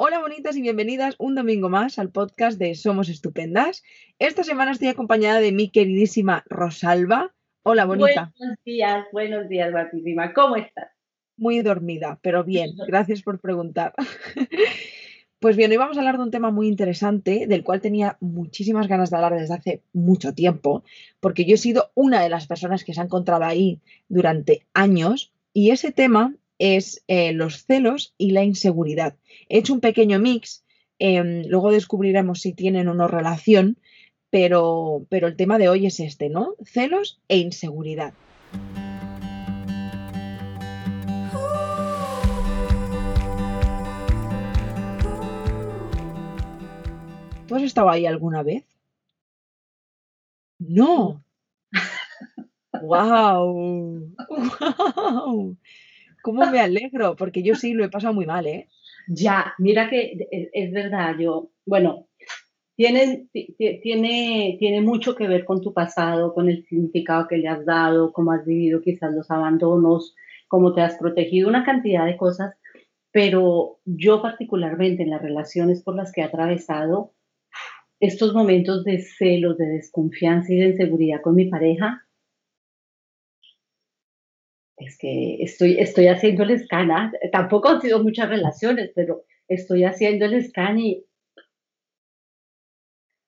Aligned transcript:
Hola 0.00 0.20
bonitas 0.20 0.56
y 0.56 0.62
bienvenidas 0.62 1.16
un 1.18 1.34
domingo 1.34 1.68
más 1.68 1.98
al 1.98 2.10
podcast 2.10 2.56
de 2.56 2.76
Somos 2.76 3.08
Estupendas. 3.08 3.82
Esta 4.20 4.44
semana 4.44 4.70
estoy 4.70 4.86
acompañada 4.86 5.40
de 5.40 5.50
mi 5.50 5.70
queridísima 5.70 6.44
Rosalba. 6.48 7.34
Hola 7.64 7.84
bonita. 7.84 8.32
Buenos 8.38 8.58
días, 8.64 9.06
buenos 9.10 9.48
días, 9.48 9.72
guapísima. 9.72 10.32
¿Cómo 10.34 10.54
estás? 10.54 10.92
Muy 11.36 11.62
dormida, 11.62 12.20
pero 12.22 12.44
bien. 12.44 12.76
Gracias 12.86 13.22
por 13.22 13.40
preguntar. 13.40 13.92
Pues 15.40 15.56
bien, 15.56 15.72
hoy 15.72 15.78
vamos 15.78 15.96
a 15.96 16.00
hablar 16.00 16.16
de 16.16 16.22
un 16.22 16.30
tema 16.30 16.52
muy 16.52 16.68
interesante 16.68 17.48
del 17.48 17.64
cual 17.64 17.80
tenía 17.80 18.18
muchísimas 18.20 18.86
ganas 18.86 19.10
de 19.10 19.16
hablar 19.16 19.34
desde 19.34 19.54
hace 19.54 19.82
mucho 19.92 20.32
tiempo, 20.32 20.84
porque 21.18 21.44
yo 21.44 21.54
he 21.54 21.58
sido 21.58 21.90
una 21.94 22.22
de 22.22 22.28
las 22.28 22.46
personas 22.46 22.84
que 22.84 22.94
se 22.94 23.00
ha 23.00 23.04
encontrado 23.04 23.42
ahí 23.42 23.80
durante 24.08 24.64
años 24.74 25.32
y 25.52 25.70
ese 25.70 25.90
tema 25.90 26.36
es 26.58 27.02
eh, 27.08 27.32
los 27.32 27.64
celos 27.64 28.14
y 28.18 28.32
la 28.32 28.44
inseguridad. 28.44 29.16
He 29.48 29.58
hecho 29.58 29.74
un 29.74 29.80
pequeño 29.80 30.18
mix, 30.18 30.64
em, 30.98 31.44
luego 31.46 31.70
descubriremos 31.70 32.40
si 32.40 32.52
tienen 32.52 32.88
o 32.88 32.94
no 32.94 33.08
relación, 33.08 33.78
pero, 34.30 35.06
pero 35.08 35.26
el 35.26 35.36
tema 35.36 35.58
de 35.58 35.68
hoy 35.68 35.86
es 35.86 36.00
este, 36.00 36.28
¿no? 36.28 36.54
Celos 36.64 37.20
e 37.28 37.38
inseguridad. 37.38 38.12
¿Tú 47.46 47.54
has 47.54 47.62
estado 47.62 47.88
ahí 47.88 48.04
alguna 48.04 48.42
vez? 48.42 48.64
No. 50.58 51.24
¡Wow! 52.82 54.14
¡Wow! 54.28 55.56
¿Cómo 56.22 56.50
me 56.50 56.60
alegro? 56.60 57.16
Porque 57.16 57.42
yo 57.42 57.54
sí 57.54 57.72
lo 57.72 57.84
he 57.84 57.90
pasado 57.90 58.14
muy 58.14 58.26
mal, 58.26 58.46
¿eh? 58.46 58.68
Ya, 59.08 59.54
mira 59.58 59.88
que 59.88 60.28
es, 60.52 60.72
verdad, 60.72 61.16
yo, 61.18 61.50
bueno, 61.64 62.08
tiene, 62.76 63.28
tiene, 63.32 64.56
tiene 64.58 64.80
mucho 64.82 65.14
que 65.14 65.26
ver 65.26 65.44
con 65.44 65.62
tu 65.62 65.72
pasado, 65.72 66.34
con 66.34 66.48
el 66.48 66.64
significado 66.66 67.26
que 67.26 67.38
le 67.38 67.48
has 67.48 67.64
dado, 67.64 68.12
cómo 68.12 68.32
has 68.32 68.44
vivido 68.44 68.82
quizás 68.82 69.12
los 69.14 69.30
abandonos, 69.30 70.14
cómo 70.46 70.74
te 70.74 70.82
has 70.82 70.96
protegido, 70.96 71.48
una 71.48 71.64
cantidad 71.64 72.04
de 72.04 72.18
cosas, 72.18 72.54
pero 73.10 73.80
yo 73.84 74.20
particularmente 74.20 75.02
en 75.02 75.10
las 75.10 75.22
relaciones 75.22 75.82
por 75.82 75.96
las 75.96 76.12
que 76.12 76.20
he 76.20 76.24
atravesado, 76.24 77.14
estos 78.00 78.34
momentos 78.34 78.84
de 78.84 79.00
celos, 79.00 79.56
de 79.56 79.66
desconfianza 79.66 80.52
y 80.52 80.58
de 80.58 80.68
inseguridad 80.68 81.20
con 81.22 81.34
mi 81.34 81.46
pareja, 81.46 82.06
es 84.78 84.96
que 84.98 85.36
estoy, 85.40 85.78
estoy 85.78 86.08
haciendo 86.08 86.44
el 86.44 86.58
scan, 86.64 86.90
¿ah? 86.90 87.12
tampoco 87.32 87.68
han 87.68 87.80
sido 87.80 88.02
muchas 88.02 88.28
relaciones, 88.28 88.92
pero 88.94 89.24
estoy 89.48 89.84
haciendo 89.84 90.26
el 90.26 90.44
scan 90.44 90.78
y 90.78 91.04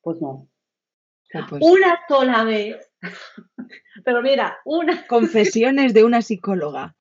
pues 0.03 0.21
no. 0.21 0.49
Pues 1.49 1.63
una 1.63 2.01
sola 2.09 2.45
vez, 2.45 2.91
pero 4.05 4.23
mira, 4.23 4.59
una... 4.65 5.07
Confesiones 5.07 5.95
de 5.95 6.05
una 6.05 6.23
psicóloga. 6.23 6.97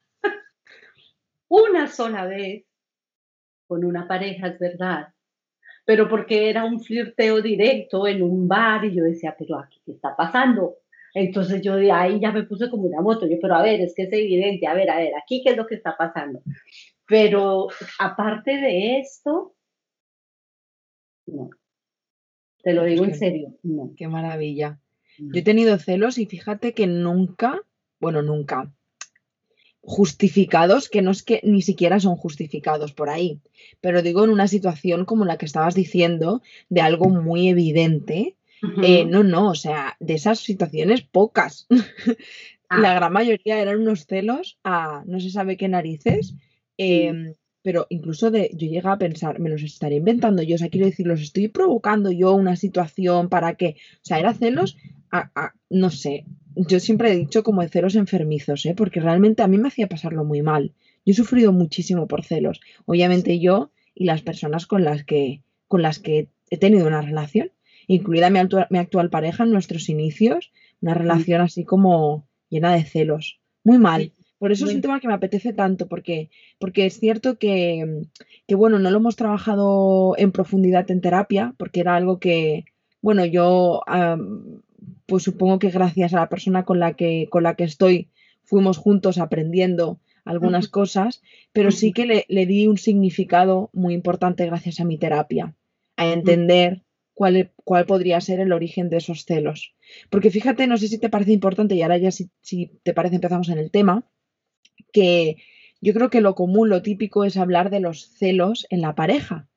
Una 1.48 1.88
sola 1.88 2.26
vez 2.26 2.66
con 3.68 3.84
una 3.84 4.08
pareja, 4.08 4.48
es 4.48 4.60
verdad, 4.60 5.14
pero 5.86 6.08
porque 6.08 6.50
era 6.50 6.66
un 6.66 6.80
flirteo 6.80 7.42
directo 7.42 8.06
en 8.06 8.22
un 8.22 8.48
bar 8.48 8.86
y 8.86 8.96
yo 8.96 9.04
decía, 9.04 9.36
pero 9.38 9.58
aquí, 9.58 9.82
¿qué 9.86 9.94
está 9.94 10.16
pasando? 10.16 10.78
Entonces 11.14 11.62
yo 11.62 11.76
de 11.76 11.92
ahí 11.92 12.20
ya 12.20 12.32
me 12.32 12.44
puse 12.44 12.70
como 12.70 12.84
una 12.84 13.02
moto, 13.02 13.28
yo, 13.28 13.38
pero 13.42 13.56
a 13.56 13.64
ver, 13.64 13.82
es 13.82 13.94
que 13.96 14.04
es 14.04 14.14
evidente, 14.14 14.68
a 14.68 14.74
ver, 14.74 14.90
a 14.90 14.98
ver, 14.98 15.12
aquí 15.22 15.42
qué 15.44 15.52
es 15.52 15.58
lo 15.58 15.66
que 15.66 15.76
está 15.76 15.96
pasando. 15.98 16.42
Pero 17.08 17.68
aparte 18.00 18.52
de 18.52 19.00
esto, 19.00 19.56
no. 21.26 21.50
Te 22.62 22.74
lo 22.74 22.84
digo 22.84 23.06
en 23.06 23.16
serio, 23.16 23.56
no. 23.64 23.94
Qué 23.96 24.08
maravilla. 24.08 24.80
Yo 25.18 25.40
he 25.40 25.44
tenido 25.44 25.78
celos 25.78 26.18
y 26.18 26.26
fíjate 26.26 26.74
que 26.74 26.88
nunca, 26.88 27.62
bueno, 28.00 28.22
nunca, 28.22 28.72
justificados, 29.82 30.90
que 30.90 31.02
no 31.02 31.12
es 31.12 31.24
que 31.24 31.42
ni 31.44 31.62
siquiera 31.62 32.00
son 32.00 32.16
justificados 32.16 32.94
por 32.94 33.10
ahí, 33.10 33.42
pero 33.82 34.02
digo 34.02 34.24
en 34.24 34.30
una 34.30 34.48
situación 34.48 35.06
como 35.06 35.26
la 35.26 35.38
que 35.38 35.46
estabas 35.46 35.76
diciendo, 35.76 36.42
de 36.70 36.82
algo 36.82 37.10
muy 37.10 37.50
evidente, 37.50 38.36
eh, 38.84 39.06
no, 39.06 39.24
no, 39.24 39.50
o 39.50 39.56
sea, 39.56 39.96
de 40.00 40.16
esas 40.16 40.40
situaciones 40.40 41.02
pocas. 41.02 41.68
La 42.70 42.92
ah. 42.92 42.96
gran 42.96 43.14
mayoría 43.14 43.60
eran 43.60 43.82
unos 43.82 44.06
celos 44.06 44.60
a 44.64 45.04
no 45.06 45.20
se 45.20 45.32
sabe 45.32 45.58
qué 45.58 45.68
narices. 45.68 46.36
Em, 46.78 47.34
pero 47.62 47.88
incluso 47.90 48.32
de, 48.32 48.52
yo 48.54 48.68
llegaba 48.68 48.96
a 48.96 49.00
pensar, 49.00 49.40
me 49.40 49.50
los 49.50 49.64
estaré 49.64 49.96
inventando 49.96 50.42
yo, 50.44 50.56
o 50.56 50.58
sea, 50.58 50.70
quiero 50.70 50.86
decir, 50.86 51.06
los 51.06 51.22
estoy 51.22 51.50
provocando 51.50 52.12
yo 52.12 52.34
una 52.34 52.56
situación 52.56 53.30
para 53.30 53.56
que, 53.56 53.76
o 53.96 54.04
sea, 54.04 54.20
era 54.20 54.34
celos 54.34 54.78
a, 55.12 55.54
no 55.70 55.90
sé, 55.90 56.26
yo 56.56 56.80
siempre 56.80 57.12
he 57.12 57.18
dicho 57.18 57.44
como 57.44 57.62
de 57.62 57.70
celos 57.70 57.96
enfermizos, 57.96 58.66
¿eh? 58.66 58.76
porque 58.76 59.00
realmente 59.00 59.42
a 59.42 59.48
mí 59.48 59.58
me 59.58 59.68
hacía 59.68 59.88
pasarlo 59.88 60.24
muy 60.24 60.42
mal. 60.42 60.74
Yo 61.06 61.12
he 61.12 61.16
sufrido 61.16 61.52
muchísimo 61.52 62.08
por 62.08 62.24
celos, 62.24 62.62
obviamente 62.86 63.40
yo 63.40 63.72
y 63.94 64.06
las 64.06 64.22
personas 64.22 64.66
con 64.66 64.84
las 64.84 65.04
que, 65.04 65.44
con 65.68 65.82
las 65.82 66.00
que 66.00 66.30
he 66.50 66.58
tenido 66.58 66.88
una 66.88 67.02
relación 67.02 67.52
incluida 67.90 68.30
mi, 68.30 68.40
actual 68.40 69.10
pareja 69.10 69.44
en 69.44 69.52
nuestros 69.52 69.90
inicios, 69.90 70.52
una 70.80 70.94
relación 70.94 71.42
así 71.42 71.66
como 71.66 72.28
llena 72.48 72.74
de 72.74 72.84
celos. 72.84 73.42
Muy 73.64 73.80
mal. 73.80 74.14
Por 74.38 74.52
eso 74.52 74.68
es 74.68 74.76
un 74.76 74.82
tema 74.82 75.00
que 75.00 75.08
me 75.08 75.16
apetece 75.16 75.54
tanto, 75.54 75.88
porque, 75.88 76.30
porque 76.60 76.86
es 76.86 77.00
cierto 77.00 77.40
que, 77.40 78.06
bueno, 78.48 78.78
no 78.78 78.92
lo 78.92 78.98
hemos 78.98 79.16
trabajado 79.16 80.14
en 80.18 80.32
profundidad 80.32 80.90
en 80.92 81.02
terapia, 81.02 81.56
porque 81.58 81.80
era 81.80 81.96
algo 81.96 82.20
que, 82.20 82.66
bueno, 83.02 83.26
yo, 83.26 83.82
pues 85.08 85.24
supongo 85.24 85.58
que 85.58 85.72
gracias 85.72 86.14
a 86.14 86.18
la 86.18 86.30
persona 86.30 86.66
con 86.66 86.80
la 86.80 86.94
que, 86.94 87.28
con 87.32 87.42
la 87.42 87.56
que 87.56 87.64
estoy, 87.64 88.12
fuimos 88.44 88.78
juntos 88.78 89.18
aprendiendo 89.18 90.00
algunas 90.26 90.68
cosas, 90.68 91.24
pero 91.54 91.72
sí 91.72 91.92
que 91.92 92.06
le, 92.06 92.26
le, 92.30 92.46
di 92.46 92.68
un 92.68 92.78
significado 92.78 93.72
muy 93.74 93.96
importante 93.96 94.46
gracias 94.46 94.80
a 94.80 94.86
mi 94.86 95.00
terapia, 95.00 95.56
a 95.98 96.08
entender 96.08 96.84
cuál, 97.20 97.86
podría 97.86 98.22
ser 98.22 98.40
el 98.40 98.54
origen 98.54 98.88
de 98.90 98.98
esos 98.98 99.26
celos. 99.26 99.76
Porque 100.10 100.32
fíjate, 100.32 100.68
no 100.68 100.78
sé 100.78 100.88
si 100.88 100.98
te 101.00 101.10
parece 101.10 101.34
importante, 101.34 101.76
y 101.76 101.82
ahora 101.82 101.98
ya 101.98 102.12
si, 102.12 102.30
te 102.84 102.94
parece 102.94 103.16
empezamos 103.16 103.50
en 103.50 103.58
el 103.58 103.72
tema, 103.72 104.10
que 104.94 105.36
yo 105.82 105.94
creo 105.94 106.10
que 106.10 106.22
lo 106.22 106.34
común, 106.34 106.70
lo 106.70 106.82
típico 106.82 107.26
es 107.26 107.36
hablar 107.36 107.72
de 107.72 107.82
los 107.82 108.08
celos 108.08 108.66
en 108.70 108.80
la 108.80 108.96
pareja. 108.96 109.50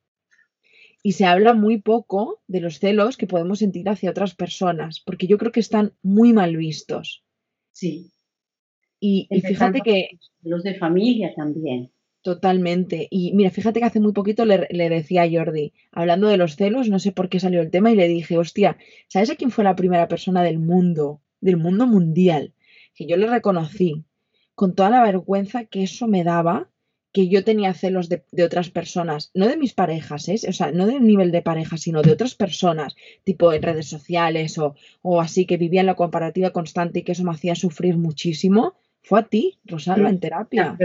Y 1.05 1.13
se 1.13 1.25
habla 1.25 1.55
muy 1.55 1.81
poco 1.81 2.43
de 2.49 2.61
los 2.61 2.81
celos 2.81 3.17
que 3.17 3.29
podemos 3.29 3.61
sentir 3.61 3.89
hacia 3.89 4.11
otras 4.11 4.35
personas, 4.35 4.99
porque 4.99 5.29
yo 5.29 5.39
creo 5.39 5.53
que 5.53 5.61
están 5.61 5.93
muy 6.03 6.33
mal 6.33 6.57
vistos. 6.57 7.23
Sí. 7.71 8.11
Y, 8.99 9.29
y 9.31 9.41
fíjate 9.41 9.83
que... 9.83 10.19
Los 10.43 10.65
de 10.65 10.75
familia 10.79 11.33
también. 11.37 11.93
Totalmente. 12.23 13.09
Y 13.11 13.33
mira, 13.33 13.51
fíjate 13.51 13.81
que 13.81 13.87
hace 13.87 13.99
muy 13.99 14.13
poquito 14.13 14.45
le, 14.45 14.69
decía 14.71 15.25
a 15.25 15.31
Jordi, 15.31 15.73
hablando 15.91 16.29
de 16.29 16.37
los 16.37 16.55
celos, 16.55 16.89
no 16.89 17.01
sé 17.01 17.11
por 17.11 17.29
qué 17.29 17.41
salió 17.41 17.61
el 17.61 17.71
tema, 17.71 17.91
y 17.91 17.97
le 17.97 18.07
dije, 18.07 18.39
hostia, 18.39 18.79
¿sabes 19.09 19.31
a 19.31 19.35
quién 19.37 19.51
fue 19.51 19.65
la 19.65 19.75
primera 19.75 20.07
persona 20.07 20.45
del 20.45 20.61
mundo, 20.61 21.21
del 21.41 21.57
mundo 21.57 21.87
mundial? 21.87 22.55
Que 22.95 23.07
yo 23.07 23.17
le 23.17 23.27
reconocí 23.27 24.05
con 24.55 24.77
toda 24.77 24.91
la 24.91 25.03
vergüenza 25.03 25.65
que 25.65 25.83
eso 25.83 26.07
me 26.07 26.23
daba, 26.23 26.69
que 27.13 27.29
yo 27.29 27.43
tenía 27.43 27.75
celos 27.75 28.09
de, 28.09 28.23
otras 28.45 28.71
personas, 28.71 29.33
no 29.35 29.49
de 29.49 29.57
mis 29.57 29.75
parejas, 29.75 30.29
¿eh? 30.29 30.39
o 30.49 30.53
sea, 30.53 30.71
no 30.71 30.87
del 30.87 31.05
nivel 31.05 31.33
de 31.33 31.43
pareja, 31.43 31.77
sino 31.77 32.03
de 32.03 32.13
otras 32.13 32.37
personas, 32.37 32.95
tipo 33.25 33.53
en 33.53 33.63
redes 33.63 33.89
sociales 33.89 34.59
o, 34.59 34.77
o 35.03 35.21
así, 35.21 35.45
que 35.45 35.57
vivía 35.57 35.81
en 35.81 35.89
la 35.89 35.97
comparativa 35.97 36.51
constante 36.51 37.01
y 37.01 37.03
que 37.03 37.13
eso 37.13 37.25
me 37.25 37.33
hacía 37.33 37.57
sufrir 37.57 37.97
muchísimo. 37.97 38.75
Fue 39.03 39.19
a 39.19 39.25
ti, 39.25 39.59
Rosalba, 39.65 40.09
en 40.09 40.21
terapia. 40.21 40.79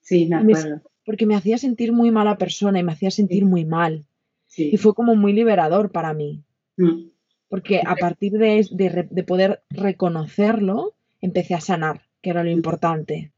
Sí, 0.00 0.26
me 0.26 0.36
acuerdo. 0.36 0.82
porque 1.04 1.26
me 1.26 1.36
hacía 1.36 1.58
sentir 1.58 1.92
muy 1.92 2.10
mala 2.10 2.38
persona 2.38 2.78
y 2.78 2.82
me 2.82 2.92
hacía 2.92 3.10
sentir 3.10 3.44
muy 3.44 3.64
mal. 3.64 4.04
Y 4.56 4.76
fue 4.76 4.94
como 4.94 5.14
muy 5.14 5.32
liberador 5.32 5.92
para 5.92 6.12
mí. 6.12 6.42
Mm. 6.76 7.10
Porque 7.48 7.80
a 7.84 7.96
partir 7.96 8.32
de, 8.32 8.66
de, 8.70 9.22
poder 9.24 9.62
reconocerlo, 9.70 10.94
empecé 11.20 11.54
a 11.54 11.60
sanar, 11.60 12.02
que 12.20 12.30
era 12.30 12.44
lo 12.44 12.50
mm. 12.50 12.54
importante. 12.54 13.32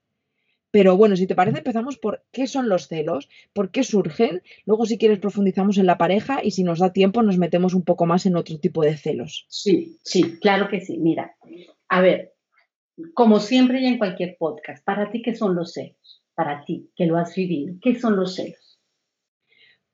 Pero 0.71 0.97
bueno, 0.97 1.17
si 1.17 1.27
te 1.27 1.35
parece, 1.35 1.59
empezamos 1.59 1.99
por 1.99 2.25
qué 2.33 2.47
son 2.47 2.71
los 2.71 2.89
celos, 2.89 3.29
por 3.53 3.71
qué 3.71 3.85
surgen. 3.85 4.43
Luego, 4.65 4.87
si 4.87 4.97
quieres, 4.97 5.19
profundizamos 5.19 5.77
en 5.77 5.87
la 5.87 5.99
pareja 5.99 6.41
y 6.43 6.53
si 6.53 6.65
nos 6.65 6.79
da 6.79 6.95
tiempo, 6.95 7.23
nos 7.23 7.37
metemos 7.37 7.75
un 7.75 7.85
poco 7.85 8.07
más 8.07 8.25
en 8.25 8.37
otro 8.37 8.59
tipo 8.59 8.83
de 8.83 8.97
celos. 8.97 9.45
Sí, 9.49 9.99
sí, 10.03 10.39
claro 10.41 10.69
que 10.69 10.81
sí. 10.81 10.97
Mira, 10.97 11.37
a 11.89 12.01
ver, 12.01 12.33
como 13.13 13.39
siempre 13.39 13.83
y 13.83 13.87
en 13.87 13.99
cualquier 13.99 14.37
podcast, 14.39 14.83
¿para 14.83 15.11
ti 15.11 15.21
qué 15.21 15.35
son 15.35 15.55
los 15.55 15.75
celos? 15.75 16.22
Para 16.35 16.65
ti, 16.65 16.91
que 16.97 17.07
lo 17.07 17.17
has 17.19 17.35
vivido? 17.35 17.75
¿Qué 17.81 17.99
son 17.99 18.17
los 18.17 18.35
celos? 18.35 18.81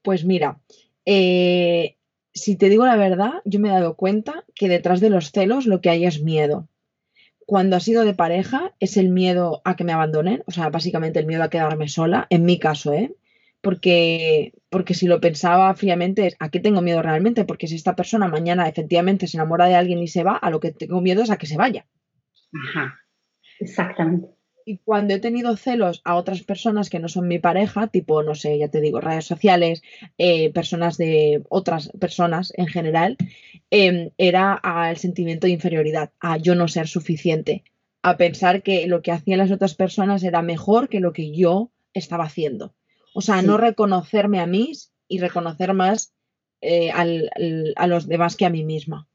Pues 0.02 0.24
mira, 0.24 0.60
eh, 1.04 1.96
si 2.32 2.56
te 2.56 2.68
digo 2.68 2.86
la 2.86 2.96
verdad, 2.96 3.42
yo 3.44 3.60
me 3.60 3.68
he 3.68 3.72
dado 3.72 3.96
cuenta 3.96 4.44
que 4.54 4.68
detrás 4.68 5.00
de 5.00 5.10
los 5.10 5.30
celos 5.32 5.66
lo 5.66 5.80
que 5.80 5.90
hay 5.90 6.04
es 6.04 6.22
miedo. 6.22 6.68
Cuando 7.46 7.76
ha 7.76 7.80
sido 7.80 8.04
de 8.04 8.14
pareja 8.14 8.74
es 8.78 8.96
el 8.96 9.08
miedo 9.08 9.62
a 9.64 9.74
que 9.74 9.84
me 9.84 9.92
abandonen, 9.92 10.42
o 10.46 10.50
sea, 10.50 10.68
básicamente 10.68 11.18
el 11.18 11.26
miedo 11.26 11.42
a 11.42 11.50
quedarme 11.50 11.88
sola, 11.88 12.26
en 12.30 12.44
mi 12.44 12.58
caso, 12.58 12.92
¿eh? 12.92 13.14
porque, 13.60 14.52
porque 14.70 14.94
si 14.94 15.06
lo 15.06 15.20
pensaba 15.20 15.74
fríamente 15.74 16.26
es 16.26 16.36
a 16.38 16.50
qué 16.50 16.60
tengo 16.60 16.80
miedo 16.80 17.02
realmente, 17.02 17.44
porque 17.44 17.66
si 17.66 17.74
esta 17.74 17.96
persona 17.96 18.28
mañana 18.28 18.68
efectivamente 18.68 19.26
se 19.26 19.36
enamora 19.36 19.66
de 19.66 19.74
alguien 19.74 19.98
y 19.98 20.08
se 20.08 20.22
va, 20.22 20.36
a 20.36 20.50
lo 20.50 20.60
que 20.60 20.72
tengo 20.72 21.00
miedo 21.00 21.22
es 21.22 21.30
a 21.30 21.38
que 21.38 21.46
se 21.46 21.56
vaya. 21.56 21.86
Ajá, 22.52 22.98
exactamente. 23.58 24.28
Y 24.68 24.76
cuando 24.84 25.14
he 25.14 25.18
tenido 25.18 25.56
celos 25.56 26.02
a 26.04 26.14
otras 26.14 26.42
personas 26.42 26.90
que 26.90 26.98
no 26.98 27.08
son 27.08 27.26
mi 27.26 27.38
pareja, 27.38 27.86
tipo, 27.86 28.22
no 28.22 28.34
sé, 28.34 28.58
ya 28.58 28.68
te 28.68 28.82
digo, 28.82 29.00
redes 29.00 29.24
sociales, 29.24 29.82
eh, 30.18 30.52
personas 30.52 30.98
de 30.98 31.42
otras 31.48 31.88
personas 31.98 32.52
en 32.54 32.66
general, 32.66 33.16
em, 33.70 34.10
era 34.18 34.52
al 34.52 34.98
sentimiento 34.98 35.46
de 35.46 35.54
inferioridad, 35.54 36.10
a 36.20 36.36
yo 36.36 36.54
no 36.54 36.68
ser 36.68 36.86
suficiente, 36.86 37.64
a 38.02 38.18
pensar 38.18 38.62
que 38.62 38.86
lo 38.86 39.00
que 39.00 39.10
hacían 39.10 39.38
las 39.38 39.50
otras 39.50 39.74
personas 39.74 40.22
era 40.22 40.42
mejor 40.42 40.90
que 40.90 41.00
lo 41.00 41.14
que 41.14 41.34
yo 41.34 41.70
estaba 41.94 42.24
haciendo. 42.24 42.74
O 43.14 43.22
sea, 43.22 43.40
no 43.40 43.56
reconocerme 43.56 44.38
a 44.38 44.46
mí 44.46 44.72
y 45.08 45.18
reconocer 45.18 45.72
más 45.72 46.12
eh, 46.60 46.90
a 46.90 47.86
los 47.86 48.06
demás 48.06 48.36
que 48.36 48.44
a 48.44 48.50
mí 48.50 48.64
misma. 48.64 49.08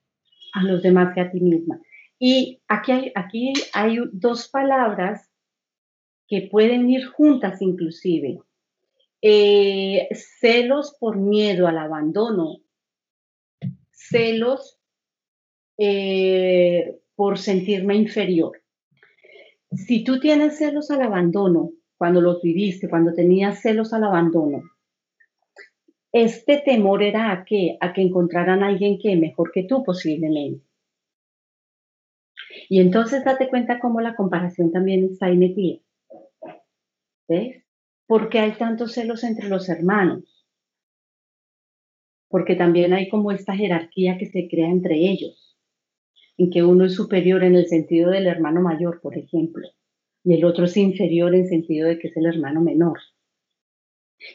A 0.55 0.63
los 0.63 0.81
demás 0.81 1.13
que 1.13 1.21
a 1.21 1.29
ti 1.29 1.39
misma. 1.39 1.79
Y 2.17 2.59
aquí 2.67 2.91
hay, 2.91 3.11
aquí 3.13 3.53
hay 3.73 3.99
dos 4.11 4.47
palabras 4.47 5.29
que 6.27 6.47
pueden 6.49 6.89
ir 6.89 7.05
juntas 7.05 7.61
inclusive. 7.61 8.39
Eh, 9.21 10.09
celos 10.11 10.95
por 10.99 11.17
miedo 11.17 11.67
al 11.67 11.77
abandono, 11.77 12.57
celos 13.91 14.79
eh, 15.77 16.99
por 17.15 17.37
sentirme 17.37 17.95
inferior. 17.95 18.61
Si 19.71 20.03
tú 20.03 20.19
tienes 20.19 20.57
celos 20.57 20.91
al 20.91 21.01
abandono, 21.01 21.71
cuando 21.97 22.21
los 22.21 22.41
viviste, 22.41 22.89
cuando 22.89 23.13
tenías 23.13 23.61
celos 23.61 23.93
al 23.93 24.03
abandono, 24.03 24.63
este 26.11 26.61
temor 26.63 27.01
era 27.01 27.31
a 27.31 27.43
qué? 27.43 27.77
A 27.79 27.91
que 27.91 28.01
encontraran 28.01 28.61
a 28.61 28.67
alguien 28.67 28.99
que 28.99 29.15
mejor 29.15 29.51
que 29.51 29.63
tú 29.63 29.83
posiblemente. 29.83 30.63
Y 32.69 32.79
entonces 32.79 33.23
date 33.25 33.49
cuenta 33.49 33.79
cómo 33.79 33.99
la 33.99 34.15
comparación 34.15 34.71
también 34.71 35.05
está 35.05 35.25
ahí 35.25 35.37
metida. 35.37 35.82
¿Ves? 37.33 37.63
¿Por 38.05 38.29
qué 38.29 38.37
hay 38.37 38.51
tantos 38.51 38.93
celos 38.93 39.23
entre 39.23 39.49
los 39.49 39.67
hermanos? 39.67 40.45
Porque 42.27 42.55
también 42.55 42.93
hay 42.93 43.09
como 43.09 43.31
esta 43.31 43.55
jerarquía 43.55 44.19
que 44.19 44.27
se 44.27 44.47
crea 44.47 44.69
entre 44.69 44.97
ellos, 44.97 45.57
en 46.37 46.51
que 46.51 46.63
uno 46.63 46.85
es 46.85 46.93
superior 46.93 47.43
en 47.43 47.55
el 47.55 47.65
sentido 47.65 48.11
del 48.11 48.27
hermano 48.27 48.61
mayor, 48.61 49.01
por 49.01 49.17
ejemplo, 49.17 49.67
y 50.23 50.35
el 50.35 50.45
otro 50.45 50.65
es 50.65 50.77
inferior 50.77 51.33
en 51.33 51.47
sentido 51.47 51.87
de 51.87 51.97
que 51.97 52.09
es 52.09 52.17
el 52.17 52.27
hermano 52.27 52.61
menor. 52.61 52.99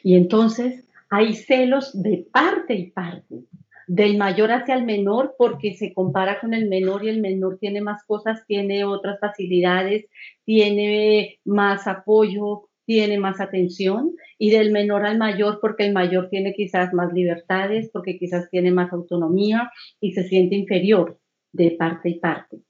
Y 0.03 0.17
entonces 0.17 0.85
hay 1.09 1.35
celos 1.35 2.03
de 2.03 2.27
parte 2.33 2.75
y 2.75 2.91
parte, 2.91 3.45
del 3.87 4.19
mayor 4.19 4.51
hacia 4.51 4.75
el 4.75 4.85
menor 4.85 5.37
porque 5.39 5.75
se 5.75 5.95
compara 5.95 6.41
con 6.41 6.53
el 6.53 6.69
menor 6.69 7.05
y 7.05 7.11
el 7.11 7.21
menor 7.21 7.59
tiene 7.59 7.81
más 7.81 8.03
cosas, 8.05 8.45
tiene 8.47 8.85
otras 8.85 9.21
facilidades, 9.21 10.07
tiene 10.45 11.39
más 11.45 11.87
apoyo, 11.87 12.68
tiene 12.89 13.19
más 13.19 13.39
atención 13.39 14.17
y 14.39 14.49
del 14.49 14.73
menor 14.73 15.05
al 15.05 15.19
mayor 15.19 15.59
porque 15.61 15.85
el 15.87 15.93
mayor 15.93 16.31
tiene 16.31 16.55
quizás 16.55 16.95
más 16.95 17.13
libertades, 17.13 17.91
porque 17.93 18.19
quizás 18.19 18.49
tiene 18.49 18.71
más 18.71 18.95
autonomía 18.95 19.71
y 20.01 20.13
se 20.13 20.27
siente 20.27 20.55
inferior 20.55 21.21
de 21.53 21.73
parte 21.73 22.09
y 22.09 22.19
parte. 22.19 22.63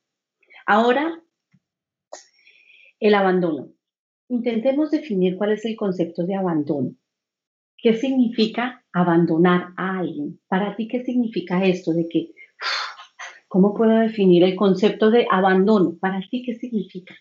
Ahora, 0.67 1.23
el 2.99 3.15
abandono. 3.15 3.69
Intentemos 4.29 4.91
definir 4.91 5.37
cuál 5.37 5.53
es 5.53 5.65
el 5.65 5.77
concepto 5.77 6.27
de 6.27 6.35
abandono. 6.35 6.97
¿Qué 7.77 7.95
significa 7.95 8.85
abandonar 8.93 9.69
a 9.77 10.01
alguien? 10.01 10.41
Para 10.49 10.75
ti, 10.75 10.89
¿qué 10.89 11.05
significa 11.05 11.65
esto 11.65 11.93
de 11.93 12.09
que, 12.09 12.33
cómo 13.47 13.73
puedo 13.73 13.97
definir 14.01 14.43
el 14.43 14.57
concepto 14.57 15.13
de 15.13 15.29
abandono? 15.31 15.97
Para 16.01 16.21
ti, 16.29 16.43
¿qué 16.43 16.55
significa? 16.57 17.15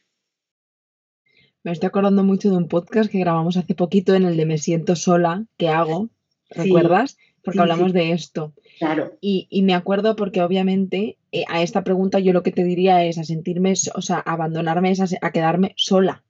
Me 1.63 1.71
estoy 1.71 1.87
acordando 1.87 2.23
mucho 2.23 2.49
de 2.49 2.57
un 2.57 2.67
podcast 2.67 3.11
que 3.11 3.19
grabamos 3.19 3.57
hace 3.57 3.75
poquito 3.75 4.15
en 4.15 4.23
el 4.23 4.37
de 4.37 4.45
Me 4.45 4.57
siento 4.57 4.95
sola, 4.95 5.45
que 5.57 5.69
hago, 5.69 6.09
¿recuerdas? 6.49 7.17
Porque 7.43 7.59
hablamos 7.59 7.93
de 7.93 8.11
esto. 8.11 8.53
Claro. 8.79 9.17
Y, 9.21 9.47
me 9.63 9.73
acuerdo 9.73 10.15
porque 10.15 10.41
obviamente 10.41 11.17
eh, 11.31 11.45
a 11.47 11.61
esta 11.61 11.83
pregunta 11.83 12.19
yo 12.19 12.33
lo 12.33 12.43
que 12.43 12.51
te 12.51 12.63
diría 12.63 13.03
es 13.03 13.17
a 13.17 13.23
sentirme, 13.23 13.73
o 13.95 14.01
sea, 14.01 14.19
abandonarme 14.19 14.91
es 14.91 15.01
a, 15.21 15.31
quedarme 15.31 15.73
sola. 15.77 16.23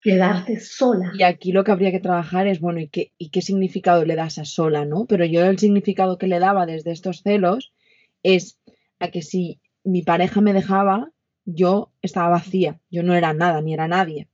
Quedarte 0.00 0.60
sola. 0.60 1.12
Y 1.18 1.24
aquí 1.24 1.52
lo 1.52 1.64
que 1.64 1.72
habría 1.72 1.90
que 1.90 2.00
trabajar 2.00 2.46
es, 2.46 2.60
bueno, 2.60 2.80
¿y 2.80 2.88
qué, 2.88 3.12
¿y 3.18 3.30
qué 3.30 3.42
significado 3.42 4.04
le 4.04 4.16
das 4.16 4.38
a 4.38 4.44
sola, 4.44 4.86
no? 4.86 5.04
Pero 5.06 5.24
yo 5.24 5.44
el 5.44 5.58
significado 5.58 6.16
que 6.16 6.26
le 6.26 6.38
daba 6.38 6.64
desde 6.64 6.92
estos 6.92 7.22
celos 7.22 7.74
es 8.22 8.58
a 8.98 9.08
que 9.08 9.22
si 9.22 9.60
mi 9.84 10.02
pareja 10.02 10.40
me 10.40 10.52
dejaba, 10.52 11.10
yo 11.44 11.92
estaba 12.02 12.28
vacía, 12.28 12.80
yo 12.90 13.02
no 13.02 13.14
era 13.14 13.34
nada, 13.34 13.60
ni 13.60 13.74
era 13.74 13.88
nadie. 13.88 14.29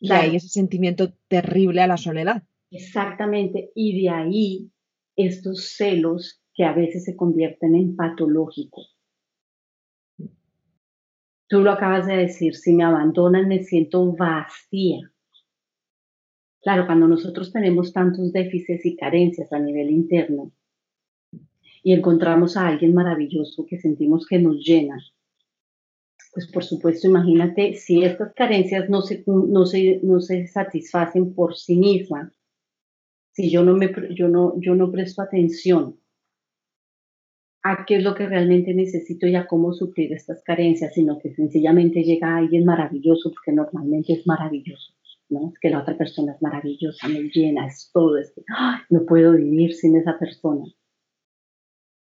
Y 0.00 0.12
hay 0.12 0.36
ese 0.36 0.48
sentimiento 0.48 1.12
terrible 1.28 1.80
a 1.80 1.86
la 1.86 1.96
soledad. 1.96 2.44
Exactamente. 2.70 3.70
Y 3.74 4.02
de 4.02 4.08
ahí 4.10 4.70
estos 5.16 5.74
celos 5.76 6.40
que 6.54 6.64
a 6.64 6.72
veces 6.72 7.04
se 7.04 7.16
convierten 7.16 7.74
en 7.74 7.96
patológicos. 7.96 8.96
Tú 11.48 11.60
lo 11.60 11.72
acabas 11.72 12.06
de 12.06 12.16
decir, 12.16 12.54
si 12.54 12.74
me 12.74 12.84
abandonan 12.84 13.48
me 13.48 13.62
siento 13.62 14.12
vacía. 14.12 15.10
Claro, 16.60 16.86
cuando 16.86 17.08
nosotros 17.08 17.52
tenemos 17.52 17.92
tantos 17.92 18.32
déficits 18.32 18.84
y 18.84 18.96
carencias 18.96 19.52
a 19.52 19.58
nivel 19.58 19.90
interno 19.90 20.52
y 21.82 21.92
encontramos 21.92 22.56
a 22.56 22.66
alguien 22.66 22.92
maravilloso 22.92 23.64
que 23.66 23.78
sentimos 23.78 24.26
que 24.26 24.38
nos 24.38 24.62
llena, 24.62 24.98
pues 26.38 26.52
por 26.52 26.62
supuesto, 26.62 27.08
imagínate 27.08 27.74
si 27.74 28.04
estas 28.04 28.32
carencias 28.32 28.88
no 28.88 29.02
se, 29.02 29.24
no 29.26 29.66
se, 29.66 29.98
no 30.04 30.20
se 30.20 30.46
satisfacen 30.46 31.34
por 31.34 31.56
sí 31.56 31.76
mismas, 31.76 32.32
si 33.32 33.50
yo 33.50 33.64
no, 33.64 33.74
me, 33.74 33.92
yo, 34.14 34.28
no, 34.28 34.54
yo 34.60 34.76
no 34.76 34.92
presto 34.92 35.20
atención 35.20 35.98
a 37.64 37.84
qué 37.84 37.96
es 37.96 38.04
lo 38.04 38.14
que 38.14 38.28
realmente 38.28 38.72
necesito 38.72 39.26
y 39.26 39.34
a 39.34 39.48
cómo 39.48 39.72
suplir 39.72 40.12
estas 40.12 40.40
carencias, 40.44 40.94
sino 40.94 41.18
que 41.18 41.34
sencillamente 41.34 42.04
llega 42.04 42.36
alguien 42.36 42.64
maravilloso, 42.64 43.32
porque 43.32 43.50
normalmente 43.50 44.12
es 44.12 44.24
maravilloso, 44.24 44.92
¿no? 45.30 45.50
Es 45.52 45.58
que 45.58 45.70
la 45.70 45.80
otra 45.80 45.98
persona 45.98 46.34
es 46.34 46.40
maravillosa, 46.40 47.08
me 47.08 47.22
llena, 47.34 47.66
es 47.66 47.90
todo, 47.92 48.16
es 48.16 48.32
que 48.32 48.42
no 48.90 49.04
puedo 49.06 49.32
vivir 49.32 49.74
sin 49.74 49.96
esa 49.96 50.16
persona. 50.20 50.66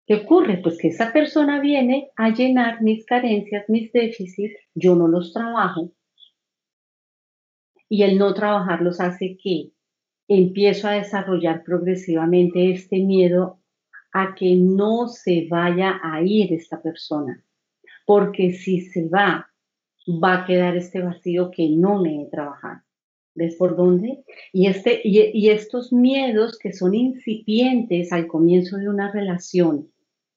¿Qué 0.08 0.14
ocurre? 0.14 0.60
Pues 0.62 0.78
que 0.78 0.90
esa 0.90 1.12
persona 1.12 1.60
viene 1.60 2.12
a 2.16 2.30
llenar 2.30 2.84
mis 2.84 3.06
carencias, 3.06 3.68
mis 3.70 3.92
déficits, 3.92 4.56
yo 4.76 4.96
no 4.96 5.08
los 5.08 5.34
trabajo. 5.34 5.92
Y 7.90 8.04
el 8.04 8.20
no 8.20 8.34
trabajarlos 8.36 9.00
hace 9.00 9.36
que 9.42 9.72
empiezo 10.28 10.88
a 10.88 10.94
desarrollar 10.94 11.64
progresivamente 11.64 12.72
este 12.72 13.00
miedo 13.00 13.60
a 14.12 14.36
que 14.36 14.56
no 14.56 15.08
se 15.08 15.48
vaya 15.50 16.00
a 16.04 16.22
ir 16.22 16.54
esta 16.54 16.82
persona. 16.84 17.44
Porque 18.06 18.54
si 18.54 18.82
se 18.82 19.10
va, 19.10 19.52
va 20.08 20.44
a 20.44 20.46
quedar 20.46 20.78
este 20.78 21.02
vacío 21.02 21.50
que 21.50 21.68
no 21.70 22.00
me 22.00 22.22
he 22.22 22.26
trabajado. 22.30 22.82
¿Ves 23.34 23.56
por 23.56 23.76
dónde? 23.76 24.24
Y, 24.54 24.68
este, 24.68 25.02
y 25.04 25.50
estos 25.50 25.92
miedos 25.92 26.58
que 26.60 26.72
son 26.72 26.94
incipientes 26.94 28.14
al 28.14 28.28
comienzo 28.28 28.78
de 28.78 28.88
una 28.88 29.12
relación, 29.12 29.92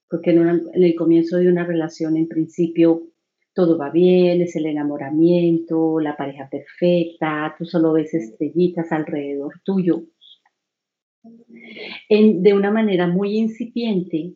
porque 0.09 0.31
en, 0.31 0.63
el 0.73 0.95
comienzo 0.95 1.37
de 1.37 1.49
una 1.49 1.65
relación, 1.65 2.17
en 2.17 2.29
principio, 2.29 3.03
todo 3.55 3.77
va 3.77 3.91
bien, 3.91 4.41
es 4.41 4.57
el 4.57 4.67
enamoramiento, 4.67 6.01
la 6.01 6.17
pareja 6.17 6.49
perfecta, 6.49 7.55
tú 7.59 7.65
solo 7.65 7.93
ves 7.93 8.15
estrellitas 8.15 8.93
alrededor 8.93 9.61
tuyo. 9.65 10.05
de 12.09 12.55
una 12.55 12.71
manera 12.71 13.07
muy 13.07 13.37
incipiente, 13.37 14.35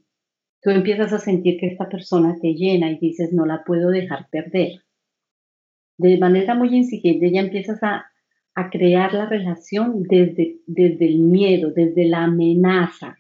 tú 0.61 0.71
empiezas 0.71 1.13
a 1.13 1.19
sentir 1.19 1.59
que 1.59 1.69
esta 1.69 1.89
persona 1.89 2.37
te 2.41 2.55
llena 2.55 2.91
y 2.91 2.99
dices, 2.99 3.33
no 3.33 3.47
la 3.47 3.63
puedo 3.65 3.91
dejar 3.91 4.29
perder. 4.31 4.83
De 5.99 6.19
manera 6.19 6.55
muy 6.55 6.75
incipiente 6.75 7.31
ya 7.31 7.41
empiezas 7.41 7.83
a, 7.83 8.07
a 8.55 8.71
crear 8.71 9.15
la 9.15 9.27
relación 9.27 10.03
desde, 10.03 10.59
desde 10.67 11.07
el 11.07 11.19
miedo, 11.19 11.71
desde 11.71 12.05
la 12.07 12.25
amenaza, 12.25 13.17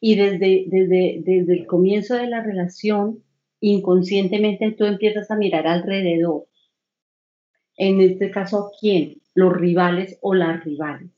y 0.00 0.16
desde, 0.16 0.64
desde, 0.68 1.20
desde 1.24 1.52
el 1.52 1.66
comienzo 1.66 2.14
de 2.14 2.28
la 2.28 2.42
relación, 2.42 3.22
inconscientemente 3.60 4.72
tú 4.72 4.84
empiezas 4.84 5.30
a 5.30 5.36
mirar 5.36 5.66
alrededor. 5.66 6.46
En 7.76 8.00
este 8.00 8.30
caso, 8.30 8.70
¿quién? 8.80 9.22
Los 9.34 9.52
rivales 9.56 10.18
o 10.20 10.34
las 10.34 10.64
rivales. 10.64 11.10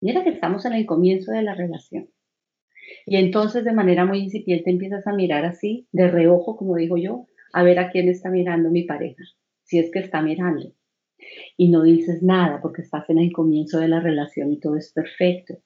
Mira 0.00 0.24
que 0.24 0.30
estamos 0.30 0.64
en 0.64 0.74
el 0.74 0.86
comienzo 0.86 1.32
de 1.32 1.42
la 1.42 1.54
relación. 1.54 2.08
Y 3.06 3.16
entonces 3.16 3.64
de 3.64 3.72
manera 3.72 4.04
muy 4.06 4.18
incipiente 4.20 4.70
empiezas 4.70 5.06
a 5.06 5.12
mirar 5.12 5.44
así, 5.44 5.88
de 5.92 6.08
reojo, 6.08 6.56
como 6.56 6.76
digo 6.76 6.96
yo, 6.96 7.26
a 7.52 7.62
ver 7.62 7.78
a 7.78 7.90
quién 7.90 8.08
está 8.08 8.30
mirando 8.30 8.70
mi 8.70 8.84
pareja, 8.84 9.24
si 9.62 9.78
es 9.78 9.90
que 9.90 10.00
está 10.00 10.22
mirando. 10.22 10.72
y 11.56 11.70
no 11.70 11.82
dices 11.82 12.22
nada 12.22 12.60
porque 12.62 12.82
estás 12.82 13.08
en 13.10 13.18
el 13.18 13.32
comienzo 13.32 13.80
de 13.80 13.88
la 13.88 14.00
relación 14.00 14.52
y 14.52 14.60
todo 14.60 14.76
es 14.76 14.92
perfecto. 14.92 15.58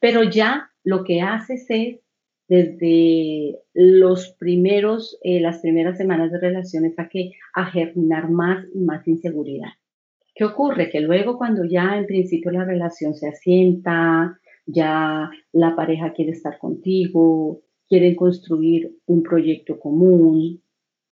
Pero 0.00 0.22
ya 0.22 0.70
lo 0.84 1.04
que 1.04 1.20
haces 1.20 1.66
es 1.68 2.00
desde 2.48 3.60
los 3.72 4.28
primeros, 4.38 5.18
eh, 5.22 5.40
las 5.40 5.60
primeras 5.60 5.96
semanas 5.96 6.32
de 6.32 6.38
relaciones 6.38 6.98
a 6.98 7.08
que 7.08 7.32
a 7.54 7.66
germinar 7.66 8.30
más 8.30 8.66
y 8.74 8.80
más 8.80 9.06
inseguridad. 9.08 9.70
¿Qué 10.34 10.44
ocurre? 10.44 10.90
Que 10.90 11.00
luego 11.00 11.38
cuando 11.38 11.64
ya 11.64 11.96
en 11.96 12.06
principio 12.06 12.50
la 12.50 12.64
relación 12.64 13.14
se 13.14 13.28
asienta, 13.28 14.38
ya 14.66 15.30
la 15.52 15.76
pareja 15.76 16.12
quiere 16.12 16.32
estar 16.32 16.58
contigo, 16.58 17.62
quieren 17.88 18.14
construir 18.14 18.96
un 19.06 19.22
proyecto 19.22 19.78
común, 19.78 20.62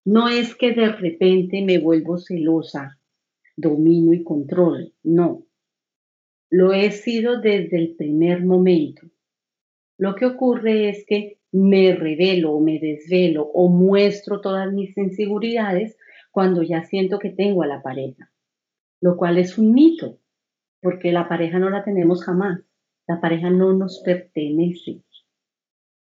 no 0.06 0.30
es 0.30 0.56
que 0.56 0.74
de 0.74 0.92
repente 0.92 1.64
me 1.64 1.80
vuelvo 1.80 2.18
celosa, 2.18 3.00
domino 3.56 4.14
y 4.14 4.24
control, 4.24 4.94
no. 5.04 5.46
Lo 6.50 6.74
he 6.74 6.92
sido 6.92 7.42
desde 7.42 7.78
el 7.78 7.96
primer 7.96 8.44
momento. 8.44 9.08
Lo 9.98 10.16
que 10.16 10.26
ocurre 10.26 10.90
es 10.90 11.06
que 11.08 11.40
me 11.52 11.96
revelo 11.96 12.54
o 12.54 12.62
me 12.62 12.80
desvelo 12.80 13.44
o 13.54 13.70
muestro 13.70 14.42
todas 14.42 14.72
mis 14.72 14.98
inseguridades 14.98 15.98
cuando 16.32 16.64
ya 16.64 16.84
siento 16.84 17.20
que 17.20 17.30
tengo 17.30 17.64
a 17.64 17.68
la 17.68 17.82
pareja 17.82 18.30
lo 19.06 19.18
cual 19.18 19.38
es 19.38 19.60
un 19.60 19.72
mito, 19.72 20.18
porque 20.82 21.12
la 21.12 21.28
pareja 21.28 21.60
no 21.60 21.70
la 21.70 21.84
tenemos 21.84 22.24
jamás. 22.24 22.62
La 23.08 23.22
pareja 23.22 23.52
no 23.52 23.72
nos 23.74 24.02
pertenece. 24.04 25.04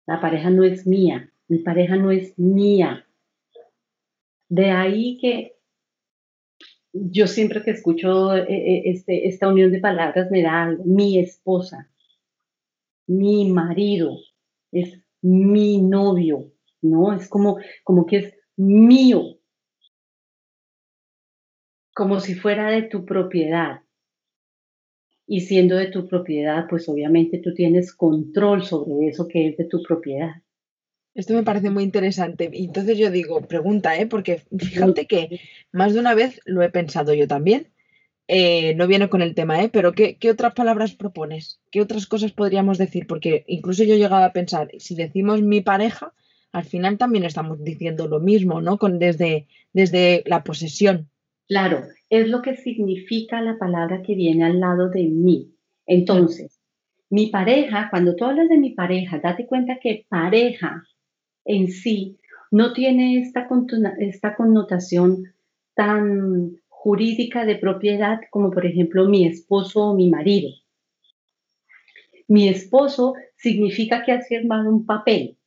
La 0.05 0.21
pareja 0.21 0.51
no 0.51 0.65
es 0.65 0.85
mía. 0.85 1.33
Mi 1.47 1.59
pareja 1.59 1.95
no 1.95 2.11
es 2.11 2.37
mía. 2.37 3.07
De 4.49 4.71
ahí 4.73 5.19
que 5.21 5.58
yo 6.93 7.27
siempre 7.27 7.63
que 7.63 7.73
escucho 7.73 8.35
eh, 8.37 8.47
eh, 8.49 8.83
este, 8.87 9.29
esta 9.29 9.49
unión 9.49 9.73
de 9.73 9.81
palabras 9.81 10.31
me 10.31 10.43
da 10.43 10.65
algo. 10.65 10.85
Mi 10.85 11.19
esposa, 11.19 11.91
mi 13.07 13.51
marido, 13.51 14.17
es 14.73 15.01
mi 15.23 15.81
novio, 15.81 16.53
¿no? 16.83 17.13
Es 17.13 17.29
como, 17.29 17.59
como 17.85 18.07
que 18.07 18.17
es 18.17 18.35
mío 18.57 19.39
como 21.99 22.21
si 22.21 22.37
fuera 22.37 22.71
de 22.71 22.83
tu 22.83 23.05
propiedad. 23.05 23.81
Y 25.27 25.41
siendo 25.41 25.75
de 25.75 25.89
tu 25.89 26.07
propiedad, 26.07 26.67
pues 26.71 26.89
obviamente 26.89 27.39
tú 27.39 27.53
tienes 27.53 27.93
control 27.93 28.63
sobre 28.63 29.09
eso 29.09 29.27
que 29.27 29.49
es 29.49 29.57
de 29.57 29.65
tu 29.65 29.83
propiedad. 29.83 30.31
Esto 31.19 31.35
me 31.35 31.43
parece 31.43 31.71
muy 31.71 31.83
interesante. 31.83 32.49
Y 32.53 32.67
entonces 32.67 32.97
yo 32.97 33.11
digo, 33.11 33.41
pregunta, 33.41 33.97
¿eh? 33.97 34.07
Porque 34.07 34.43
fíjate 34.57 35.09
que 35.09 35.41
más 35.73 35.93
de 35.93 35.99
una 35.99 36.15
vez 36.15 36.41
lo 36.45 36.63
he 36.63 36.71
pensado 36.71 37.13
yo 37.13 37.27
también. 37.27 37.67
Eh, 38.29 38.75
no 38.77 38.87
viene 38.87 39.09
con 39.09 39.21
el 39.21 39.35
tema, 39.35 39.61
¿eh? 39.65 39.69
Pero 39.69 39.95
¿qué, 39.95 40.17
¿qué, 40.17 40.31
otras 40.31 40.55
palabras 40.55 40.95
propones? 40.95 41.61
¿Qué 41.73 41.81
otras 41.81 42.07
cosas 42.07 42.31
podríamos 42.31 42.79
decir? 42.79 43.09
Porque 43.09 43.43
incluso 43.49 43.83
yo 43.83 43.97
llegaba 43.97 44.27
a 44.27 44.33
pensar, 44.33 44.71
si 44.79 44.95
decimos 44.95 45.43
mi 45.43 45.61
pareja, 45.61 46.13
al 46.53 46.65
final 46.65 46.99
también 46.99 47.25
estamos 47.25 47.65
diciendo 47.65 48.07
lo 48.07 48.21
mismo, 48.21 48.61
¿no? 48.61 48.79
Con, 48.79 49.01
desde, 49.01 49.49
desde 49.73 50.23
la 50.25 50.45
posesión. 50.45 51.09
Claro, 51.49 51.83
es 52.11 52.29
lo 52.29 52.43
que 52.43 52.57
significa 52.57 53.41
la 53.41 53.59
palabra 53.59 54.03
que 54.03 54.15
viene 54.15 54.45
al 54.45 54.61
lado 54.61 54.89
de 54.89 55.03
mí. 55.03 55.53
Entonces, 55.85 56.61
mi 57.11 57.27
pareja, 57.27 57.89
cuando 57.91 58.15
tú 58.15 58.25
hablas 58.25 58.49
de 58.49 58.59
mi 58.59 58.71
pareja, 58.71 59.19
date 59.19 59.47
cuenta 59.47 59.81
que 59.81 60.07
pareja 60.09 60.85
en 61.49 61.69
sí 61.69 62.19
no 62.53 62.73
tiene 62.73 63.19
esta, 63.19 63.49
esta 63.99 64.37
connotación 64.37 65.35
tan 65.75 66.61
jurídica 66.69 67.45
de 67.45 67.57
propiedad 67.57 68.21
como 68.31 68.51
por 68.51 68.65
ejemplo 68.65 69.09
mi 69.09 69.27
esposo 69.27 69.89
o 69.89 69.95
mi 69.95 70.09
marido. 70.09 70.51
Mi 72.29 72.49
esposo 72.49 73.15
significa 73.37 74.05
que 74.05 74.13
has 74.13 74.29
firmado 74.29 74.71
un 74.71 74.87
papel 74.87 75.39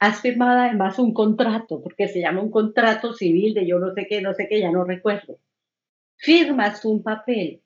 has 0.00 0.20
firmado 0.20 0.60
además 0.60 0.98
un 0.98 1.14
contrato, 1.14 1.82
porque 1.82 2.08
se 2.08 2.20
llama 2.20 2.42
un 2.42 2.50
contrato 2.50 3.12
civil 3.14 3.54
de 3.54 3.66
yo 3.66 3.78
no 3.78 3.94
sé 3.94 4.06
qué, 4.08 4.20
no 4.20 4.34
sé 4.34 4.48
qué, 4.48 4.60
ya 4.60 4.70
no 4.70 4.84
recuerdo. 4.84 5.38
Firmas 6.16 6.84
un 6.84 7.02
papel 7.02 7.62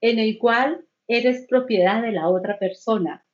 en 0.00 0.18
el 0.18 0.38
cual 0.38 0.84
eres 1.08 1.46
propiedad 1.48 2.02
de 2.02 2.12
la 2.12 2.28
otra 2.28 2.58
persona. 2.58 3.24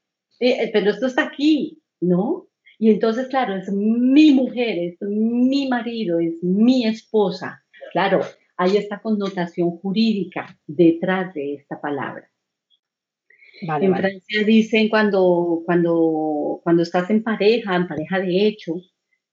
Eh, 0.40 0.64
eh, 0.64 0.70
pero 0.72 0.90
esto 0.90 1.06
está 1.06 1.24
aquí, 1.24 1.81
¿no? 2.02 2.48
Y 2.78 2.90
entonces, 2.90 3.28
claro, 3.28 3.54
es 3.54 3.72
mi 3.72 4.32
mujer, 4.32 4.78
es 4.78 4.96
mi 5.00 5.68
marido, 5.68 6.18
es 6.18 6.42
mi 6.42 6.84
esposa. 6.84 7.64
Claro, 7.92 8.20
hay 8.56 8.76
esta 8.76 9.00
connotación 9.00 9.70
jurídica 9.78 10.58
detrás 10.66 11.32
de 11.32 11.54
esta 11.54 11.80
palabra 11.80 12.32
en 13.62 13.96
Francia 13.96 14.44
dicen 14.44 14.88
cuando, 14.88 15.62
cuando, 15.64 16.60
cuando 16.62 16.82
estás 16.82 17.10
en 17.10 17.22
pareja, 17.22 17.76
en 17.76 17.86
pareja 17.86 18.20
de 18.20 18.46
hecho, 18.46 18.74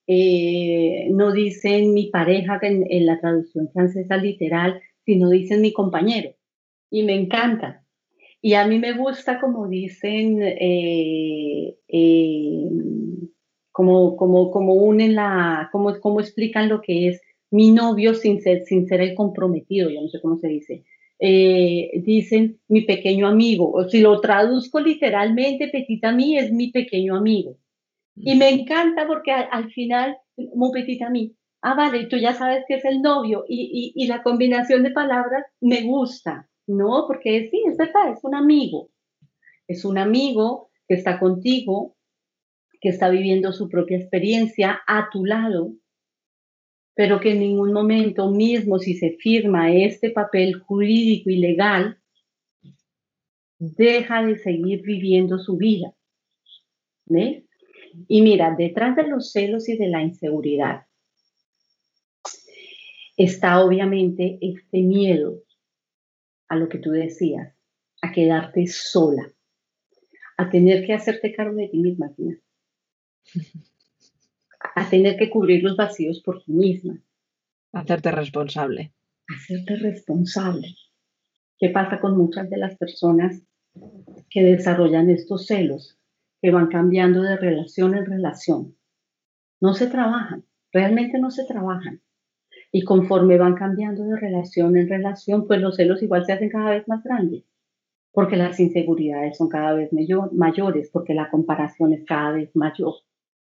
eh, 0.08 1.08
no 1.12 1.32
dicen 1.32 1.94
mi 1.94 2.10
pareja 2.10 2.60
en, 2.62 3.06
la 3.06 3.20
traducción 3.20 3.70
francesa 3.72 4.18
literal, 4.18 4.82
sino 5.06 5.30
dicen 5.30 5.62
mi 5.62 5.74
compañero. 5.74 6.32
Y 6.92 7.04
me 7.04 7.16
encanta. 7.16 7.84
Y 8.42 8.54
a 8.54 8.66
mí 8.66 8.80
me 8.80 8.94
gusta 8.94 9.40
como 9.40 9.68
dicen, 9.68 10.42
eh, 10.42 11.76
eh, 11.88 12.70
como, 13.72 14.16
como, 14.16 14.52
como 14.52 14.74
unen 14.74 15.16
la, 15.16 15.70
como, 15.72 16.00
como 16.00 16.20
explican 16.22 16.70
lo 16.70 16.82
que 16.82 17.10
es 17.10 17.22
mi 17.52 17.72
novio 17.72 18.14
sin 18.14 18.42
ser, 18.42 18.64
sin 18.66 18.88
ser 18.88 19.02
el 19.02 19.16
comprometido, 19.16 19.90
yo 19.90 20.02
no 20.02 20.10
sé 20.10 20.22
cómo 20.22 20.38
se 20.38 20.48
dice, 20.48 20.84
eh, 21.20 21.92
dicen 22.04 22.60
mi 22.68 22.82
pequeño 22.82 23.28
amigo, 23.28 23.72
o 23.72 23.88
si 23.90 24.02
lo 24.02 24.22
traduzco 24.22 24.80
literalmente, 24.80 25.68
petit 25.68 26.04
ami 26.06 26.38
es 26.38 26.52
mi 26.52 26.72
pequeño 26.72 27.16
amigo. 27.16 27.58
Y 28.16 28.36
me 28.36 28.50
encanta 28.50 29.08
porque 29.08 29.32
al, 29.32 29.72
final, 29.72 30.18
muy 30.56 30.72
petit 30.74 31.02
ami, 31.02 31.34
ah, 31.62 31.74
vale, 31.74 32.06
tú 32.08 32.18
ya 32.18 32.34
sabes 32.34 32.66
que 32.68 32.76
es 32.76 32.86
el 32.86 33.02
novio 33.02 33.46
y, 33.48 33.94
y, 33.96 34.08
la 34.08 34.24
combinación 34.24 34.84
de 34.84 34.92
palabras 34.92 35.46
me 35.62 35.84
gusta, 35.84 36.49
¿no? 36.70 37.06
Porque 37.08 37.50
sí, 37.50 37.64
es 37.68 37.78
verdad, 37.78 38.14
es 38.14 38.24
un 38.24 38.36
amigo. 38.36 38.90
Es 39.68 39.86
un 39.86 39.98
amigo 39.98 40.70
que 40.88 40.96
está 40.96 41.20
contigo, 41.20 41.98
que 42.80 42.90
está 42.90 43.10
viviendo 43.10 43.52
su 43.52 43.68
propia 43.70 43.98
experiencia 43.98 44.82
a 44.88 45.10
tu 45.12 45.26
lado, 45.26 45.74
pero 46.96 47.20
que 47.20 47.32
en 47.32 47.40
ningún 47.40 47.74
momento 47.74 48.30
mismo 48.32 48.80
si 48.80 48.94
se 48.94 49.12
firma 49.20 49.74
este 49.74 50.12
papel 50.12 50.60
jurídico 50.60 51.30
y 51.30 51.38
legal, 51.38 52.00
deja 53.58 54.26
de 54.26 54.38
seguir 54.38 54.82
viviendo 54.82 55.38
su 55.40 55.58
vida. 55.58 55.94
¿Ves? 57.06 57.44
Y 58.08 58.22
mira, 58.22 58.56
detrás 58.58 58.96
de 58.96 59.08
los 59.08 59.32
celos 59.32 59.68
y 59.68 59.76
de 59.76 59.88
la 59.88 60.04
inseguridad 60.04 60.86
está 63.18 63.62
obviamente 63.64 64.38
este 64.42 64.82
miedo 64.82 65.42
a 66.50 66.56
lo 66.56 66.68
que 66.68 66.80
tú 66.80 66.92
decías, 66.92 67.56
a 68.02 68.12
quedarte 68.12 68.68
sola, 68.68 69.32
a 70.38 70.50
tener 70.50 70.86
que 70.86 70.94
hacerte 70.94 71.34
cargo 71.34 71.56
de 71.56 71.68
ti 71.68 71.80
misma 71.80 72.14
a 74.76 74.90
tener 74.90 75.18
que 75.18 75.30
cubrir 75.30 75.64
los 75.64 75.76
vacíos 75.76 76.22
por 76.22 76.44
ti 76.44 76.52
misma. 76.52 77.02
Hacerte 77.72 78.12
responsable. 78.12 78.94
Hacerte 79.28 79.76
responsable. 79.76 80.76
¿Qué 81.58 81.70
pasa 81.70 82.00
con 82.00 82.18
muchas 82.18 82.50
de 82.50 82.58
las 82.58 82.78
personas 82.78 83.42
que 84.30 84.44
desarrollan 84.44 85.10
estos 85.10 85.46
celos, 85.46 86.00
que 86.42 86.52
van 86.52 86.68
cambiando 86.68 87.22
de 87.22 87.38
relación 87.38 87.96
en 87.96 88.06
relación? 88.06 88.78
No 89.62 89.74
se 89.74 89.88
trabajan, 89.88 90.46
realmente 90.72 91.20
no 91.20 91.32
se 91.32 91.46
trabajan. 91.46 92.02
Y 92.72 92.84
conforme 92.84 93.38
van 93.38 93.56
cambiando 93.56 94.04
de 94.04 94.18
relación 94.18 94.78
en 94.78 94.90
relación, 94.90 95.48
pues 95.48 95.60
los 95.60 95.76
celos 95.76 96.04
igual 96.04 96.26
se 96.26 96.34
hacen 96.34 96.50
cada 96.50 96.72
vez 96.72 96.88
más 96.88 97.04
grandes, 97.04 97.44
porque 98.12 98.36
las 98.36 98.60
inseguridades 98.60 99.38
son 99.38 99.50
cada 99.50 99.74
vez 99.74 99.92
mayor, 99.92 100.34
mayores, 100.34 100.90
porque 100.92 101.14
la 101.14 101.30
comparación 101.30 101.94
es 101.94 102.06
cada 102.06 102.32
vez 102.32 102.56
mayor 102.56 102.96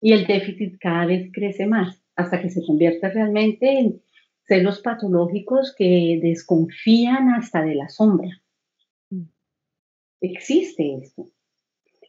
y 0.01 0.13
el 0.13 0.27
déficit 0.27 0.77
cada 0.79 1.05
vez 1.05 1.31
crece 1.34 1.65
más 1.65 2.01
hasta 2.15 2.41
que 2.41 2.50
se 2.50 2.63
convierte 2.65 3.10
realmente 3.10 3.79
en 3.79 4.01
celos 4.48 4.79
patológicos 4.79 5.74
que 5.75 6.19
desconfían 6.22 7.29
hasta 7.31 7.63
de 7.63 7.75
la 7.75 7.89
sombra. 7.89 8.29
Existe 10.22 10.98
esto. 11.01 11.27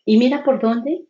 Y 0.04 0.18
mira 0.18 0.44
por 0.44 0.60
dónde, 0.60 1.06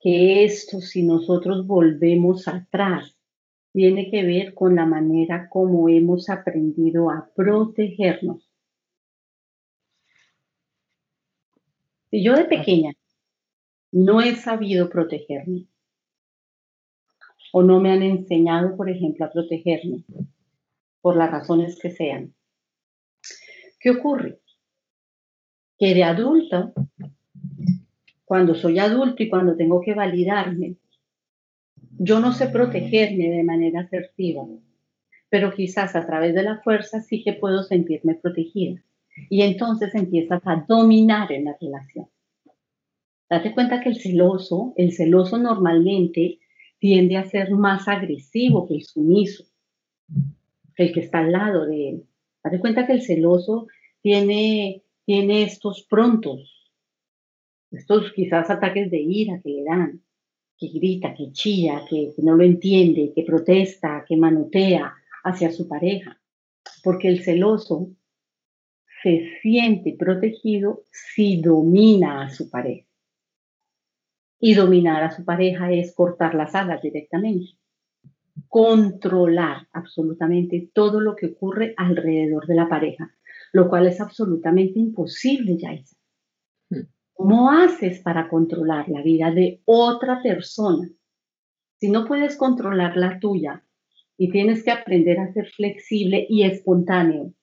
que 0.00 0.44
esto, 0.44 0.80
si 0.80 1.02
nosotros 1.02 1.66
volvemos 1.66 2.46
atrás, 2.46 3.17
tiene 3.72 4.10
que 4.10 4.22
ver 4.24 4.54
con 4.54 4.76
la 4.76 4.86
manera 4.86 5.48
como 5.48 5.88
hemos 5.88 6.30
aprendido 6.30 7.10
a 7.10 7.30
protegernos. 7.34 8.50
Si 12.10 12.22
yo 12.22 12.34
de 12.34 12.44
pequeña 12.44 12.92
no 13.92 14.20
he 14.20 14.34
sabido 14.34 14.88
protegerme 14.88 15.66
o 17.52 17.62
no 17.62 17.80
me 17.80 17.90
han 17.92 18.02
enseñado, 18.02 18.76
por 18.76 18.90
ejemplo, 18.90 19.24
a 19.24 19.30
protegerme. 19.30 20.04
por 21.00 21.16
las 21.16 21.30
razones 21.30 21.78
que 21.78 21.90
sean. 21.90 22.34
¿Qué 23.78 23.90
ocurre? 23.90 24.40
Que 25.78 25.94
de 25.94 26.02
adulto, 26.02 26.72
cuando 28.24 28.54
soy 28.54 28.78
adulto 28.78 29.22
y 29.22 29.28
cuando 29.28 29.56
tengo 29.56 29.80
que 29.80 29.94
validarme, 29.94 30.76
yo 31.98 32.20
no 32.20 32.32
sé 32.32 32.48
protegerme 32.48 33.28
de 33.28 33.42
manera 33.42 33.80
asertiva, 33.80 34.46
pero 35.28 35.52
quizás 35.52 35.96
a 35.96 36.06
través 36.06 36.34
de 36.34 36.42
la 36.42 36.60
fuerza 36.62 37.00
sí 37.00 37.22
que 37.22 37.32
puedo 37.32 37.62
sentirme 37.62 38.14
protegida. 38.14 38.82
Y 39.28 39.42
entonces 39.42 39.94
empiezas 39.94 40.40
a 40.46 40.64
dominar 40.68 41.32
en 41.32 41.46
la 41.46 41.56
relación. 41.60 42.08
Date 43.28 43.52
cuenta 43.52 43.80
que 43.80 43.90
el 43.90 43.96
celoso, 43.96 44.72
el 44.76 44.92
celoso 44.92 45.36
normalmente 45.38 46.38
tiende 46.78 47.16
a 47.16 47.24
ser 47.24 47.50
más 47.50 47.88
agresivo 47.88 48.66
que 48.66 48.74
el 48.74 48.82
sumiso, 48.84 49.44
el 50.76 50.92
que 50.92 51.00
está 51.00 51.18
al 51.18 51.32
lado 51.32 51.66
de 51.66 51.88
él. 51.90 52.04
Date 52.42 52.60
cuenta 52.60 52.86
que 52.86 52.92
el 52.92 53.02
celoso 53.02 53.66
tiene, 54.00 54.82
tiene 55.04 55.42
estos 55.42 55.84
prontos, 55.90 56.70
estos 57.72 58.12
quizás 58.12 58.48
ataques 58.48 58.90
de 58.90 59.00
ira 59.00 59.40
que 59.42 59.50
le 59.50 59.64
dan, 59.64 60.02
que 60.58 60.68
grita, 60.68 61.14
que 61.14 61.30
chilla, 61.32 61.84
que, 61.88 62.12
que 62.14 62.22
no 62.22 62.34
lo 62.34 62.44
entiende, 62.44 63.12
que 63.14 63.22
protesta, 63.22 64.04
que 64.06 64.16
manotea 64.16 64.92
hacia 65.24 65.52
su 65.52 65.68
pareja. 65.68 66.20
Porque 66.82 67.08
el 67.08 67.22
celoso 67.22 67.90
se 69.02 69.30
siente 69.40 69.94
protegido 69.98 70.82
si 70.90 71.40
domina 71.40 72.22
a 72.22 72.30
su 72.30 72.50
pareja. 72.50 72.86
Y 74.40 74.54
dominar 74.54 75.02
a 75.02 75.10
su 75.10 75.24
pareja 75.24 75.72
es 75.72 75.94
cortar 75.94 76.34
las 76.34 76.54
alas 76.54 76.82
directamente. 76.82 77.52
Controlar 78.48 79.66
absolutamente 79.72 80.70
todo 80.72 81.00
lo 81.00 81.16
que 81.16 81.26
ocurre 81.26 81.74
alrededor 81.76 82.46
de 82.46 82.54
la 82.54 82.68
pareja, 82.68 83.12
lo 83.52 83.68
cual 83.68 83.86
es 83.86 84.00
absolutamente 84.00 84.78
imposible, 84.78 85.56
Yaisa. 85.56 85.97
¿Cómo 87.18 87.50
haces 87.50 87.98
para 87.98 88.28
controlar 88.28 88.88
la 88.88 89.02
vida 89.02 89.32
de 89.32 89.60
otra 89.64 90.22
persona? 90.22 90.88
Si 91.80 91.90
no 91.90 92.06
puedes 92.06 92.36
controlar 92.36 92.96
la 92.96 93.18
tuya 93.18 93.64
y 94.16 94.30
tienes 94.30 94.62
que 94.62 94.70
aprender 94.70 95.18
a 95.18 95.32
ser 95.32 95.48
flexible 95.48 96.24
y 96.28 96.44
espontáneo, 96.44 97.34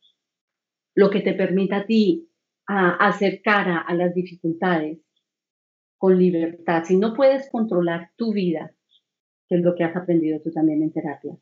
lo 0.95 1.09
que 1.09 1.19
te 1.19 1.33
permita 1.33 1.79
a 1.79 1.85
ti 1.85 2.29
a 2.65 2.91
hacer 3.05 3.41
cara 3.41 3.79
a 3.79 3.93
las 3.93 4.15
dificultades 4.15 5.01
con 5.97 6.17
libertad. 6.17 6.85
Si 6.85 6.95
no 6.95 7.13
puedes 7.13 7.49
controlar 7.49 8.11
tu 8.15 8.31
vida, 8.31 8.73
que 9.49 9.57
es 9.57 9.61
lo 9.61 9.75
que 9.75 9.83
has 9.83 9.95
aprendido 9.97 10.39
tú 10.41 10.53
también 10.53 10.83
en 10.83 10.93
terapia, 10.93 11.35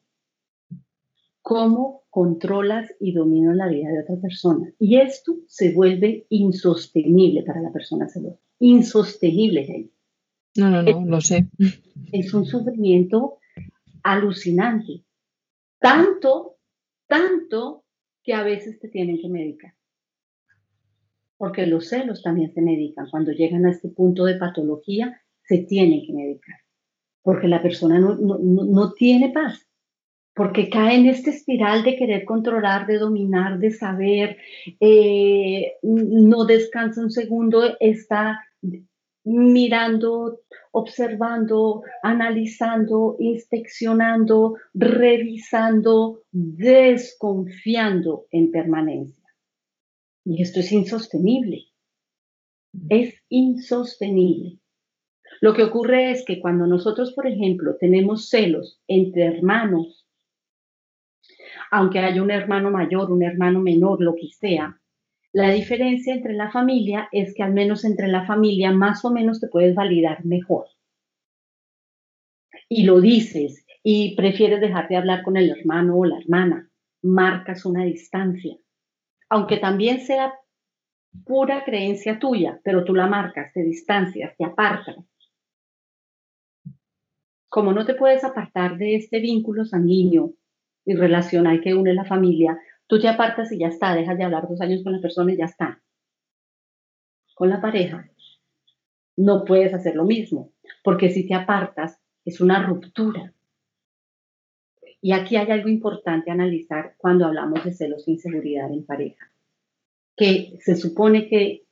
¿cómo 1.43 2.01
controlas 2.09 2.91
y 2.99 3.13
dominas 3.13 3.55
la 3.55 3.67
vida 3.67 3.89
de 3.89 4.01
otra 4.01 4.15
persona? 4.19 4.73
Y 4.79 4.97
esto 4.97 5.35
se 5.47 5.71
vuelve 5.71 6.25
insostenible 6.29 7.43
para 7.43 7.61
la 7.61 7.71
persona 7.71 8.09
celosa. 8.09 8.39
Insostenible, 8.57 9.67
Jaime. 9.67 9.89
No, 10.55 10.71
no, 10.71 10.81
no, 10.81 11.05
lo 11.05 11.21
sé. 11.21 11.47
Es 12.11 12.33
un 12.33 12.45
sufrimiento 12.45 13.37
alucinante. 14.01 15.03
Tanto, 15.79 16.57
tanto 17.07 17.83
que 18.23 18.33
a 18.33 18.41
veces 18.41 18.79
te 18.79 18.87
tienen 18.87 19.21
que 19.21 19.29
medicar 19.29 19.75
porque 21.43 21.67
los 21.67 21.89
celos 21.89 22.23
también 22.23 22.53
se 22.53 22.61
medican. 22.61 23.09
Cuando 23.09 23.33
llegan 23.33 23.65
a 23.65 23.71
este 23.71 23.89
punto 23.89 24.23
de 24.23 24.35
patología, 24.35 25.21
se 25.41 25.57
tienen 25.57 26.05
que 26.05 26.13
medicar, 26.13 26.55
porque 27.21 27.49
la 27.49 27.61
persona 27.61 27.99
no, 27.99 28.93
tiene 28.93 29.29
paz, 29.33 29.67
porque 30.35 30.69
cae 30.69 30.95
en 30.95 31.05
esta 31.07 31.29
espiral 31.29 31.83
de 31.83 31.95
querer 31.95 32.25
controlar, 32.25 32.87
de 32.87 32.97
dominar, 32.97 33.59
de 33.59 33.71
saber, 33.71 34.37
eh, 34.79 35.73
no 35.83 36.45
descansa 36.45 37.01
un 37.01 37.11
segundo, 37.11 37.77
está 37.79 38.39
mirando, 39.23 40.41
observando, 40.71 41.83
analizando, 42.01 43.15
inspeccionando, 43.19 44.55
revisando, 44.73 46.23
desconfiando 46.31 48.25
en 48.31 48.51
permanencia. 48.51 49.23
Y 50.25 50.41
esto 50.41 50.59
es 50.61 50.71
insostenible. 50.71 51.65
Es 52.89 53.13
insostenible. 53.29 54.59
Lo 55.41 55.53
que 55.53 55.63
ocurre 55.63 56.11
es 56.11 56.25
que 56.25 56.39
cuando 56.39 56.65
nosotros, 56.65 57.13
por 57.13 57.27
ejemplo, 57.27 57.75
tenemos 57.79 58.29
celos 58.29 58.81
entre 58.87 59.25
hermanos, 59.25 60.02
aunque 61.73 61.99
haya 61.99 62.21
un 62.21 62.31
hermano 62.31 62.71
mayor, 62.71 63.11
un 63.11 63.23
hermano 63.23 63.59
menor, 63.59 64.01
lo 64.01 64.15
que 64.15 64.29
sea, 64.29 64.79
la 65.31 65.49
diferencia 65.51 66.13
entre 66.13 66.33
la 66.33 66.51
familia 66.51 67.09
es 67.11 67.33
que 67.33 67.43
al 67.43 67.53
menos 67.53 67.83
entre 67.85 68.07
la 68.07 68.25
familia 68.25 68.71
más 68.71 69.03
o 69.03 69.11
menos 69.11 69.39
te 69.39 69.47
puedes 69.47 69.75
validar 69.75 70.23
mejor. 70.25 70.67
Y 72.69 72.83
lo 72.83 73.01
dices 73.01 73.65
y 73.81 74.15
prefieres 74.15 74.61
dejar 74.61 74.87
de 74.87 74.97
hablar 74.97 75.23
con 75.23 75.37
el 75.37 75.49
hermano 75.49 75.97
o 75.97 76.05
la 76.05 76.19
hermana, 76.19 76.69
marcas 77.01 77.65
una 77.65 77.83
distancia 77.83 78.57
aunque 79.33 79.57
también 79.57 79.99
sea 79.99 80.31
pura 81.25 81.63
creencia 81.65 82.19
tuya, 82.19 82.61
pero 82.63 82.85
tú 82.85 82.93
la 82.93 83.07
marcas, 83.07 83.51
te 83.51 83.63
distancias, 83.63 84.37
te 84.37 84.45
apartas. 84.45 84.97
Como 87.49 87.73
no 87.73 87.83
te 87.83 87.95
puedes 87.95 88.23
apartar 88.23 88.77
de 88.77 88.95
este 88.95 89.19
vínculo 89.19 89.65
sanguíneo 89.65 90.33
y 90.85 90.95
relacional 90.95 91.61
que 91.61 91.73
une 91.73 91.93
la 91.93 92.05
familia, 92.05 92.59
tú 92.87 92.99
te 92.99 93.07
apartas 93.07 93.51
y 93.51 93.59
ya 93.59 93.67
está, 93.67 93.95
dejas 93.95 94.17
de 94.17 94.23
hablar 94.23 94.47
dos 94.47 94.61
años 94.61 94.83
con 94.83 94.93
la 94.93 95.01
persona 95.01 95.33
y 95.33 95.37
ya 95.37 95.45
está. 95.45 95.81
Con 97.35 97.49
la 97.49 97.61
pareja 97.61 98.09
no 99.15 99.45
puedes 99.45 99.73
hacer 99.73 99.95
lo 99.95 100.05
mismo, 100.05 100.51
porque 100.83 101.09
si 101.09 101.27
te 101.27 101.33
apartas 101.33 101.99
es 102.25 102.41
una 102.41 102.65
ruptura. 102.65 103.33
Y 105.01 105.11
aquí 105.11 105.35
hay 105.35 105.51
algo 105.51 105.67
importante 105.67 106.31
analizar 106.31 106.95
cuando 106.97 107.25
hablamos 107.25 107.63
de 107.63 107.73
celos 107.73 108.07
e 108.07 108.11
inseguridad 108.11 108.71
en 108.71 108.85
pareja, 108.85 109.31
que 110.15 110.57
se 110.61 110.75
supone 110.75 111.27
que 111.27 111.65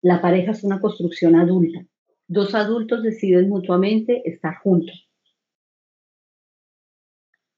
la 0.00 0.20
pareja 0.20 0.52
es 0.52 0.62
una 0.62 0.80
construcción 0.80 1.34
adulta. 1.34 1.84
Dos 2.28 2.54
adultos 2.54 3.02
deciden 3.02 3.48
mutuamente 3.48 4.22
estar 4.28 4.56
juntos. 4.58 5.08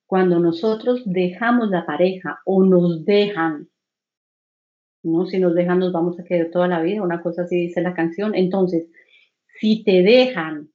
Cuando 0.07 0.39
nosotros 0.39 1.03
dejamos 1.05 1.71
la 1.71 1.85
pareja 1.85 2.41
o 2.45 2.65
nos 2.65 3.05
dejan, 3.05 3.69
¿no? 5.03 5.27
Si 5.27 5.39
nos 5.39 5.55
dejan 5.55 5.81
nos 5.81 5.93
vamos 5.93 6.19
a 6.19 6.25
quedar 6.25 6.51
toda 6.51 6.69
la 6.69 6.81
vida, 6.81 7.03
una 7.03 7.23
cosa 7.23 7.43
así 7.43 7.57
dice 7.57 7.81
la 7.81 7.95
canción. 7.95 8.35
Entonces, 8.35 8.89
si 9.61 9.83
te 9.85 10.03
dejan, 10.03 10.71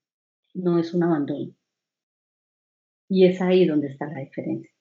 no 0.54 0.80
es 0.80 0.94
un 0.94 1.04
abandono 1.04 1.54
y 3.14 3.26
es 3.26 3.42
ahí 3.42 3.66
donde 3.66 3.88
está 3.88 4.06
la 4.08 4.20
diferencia. 4.20 4.72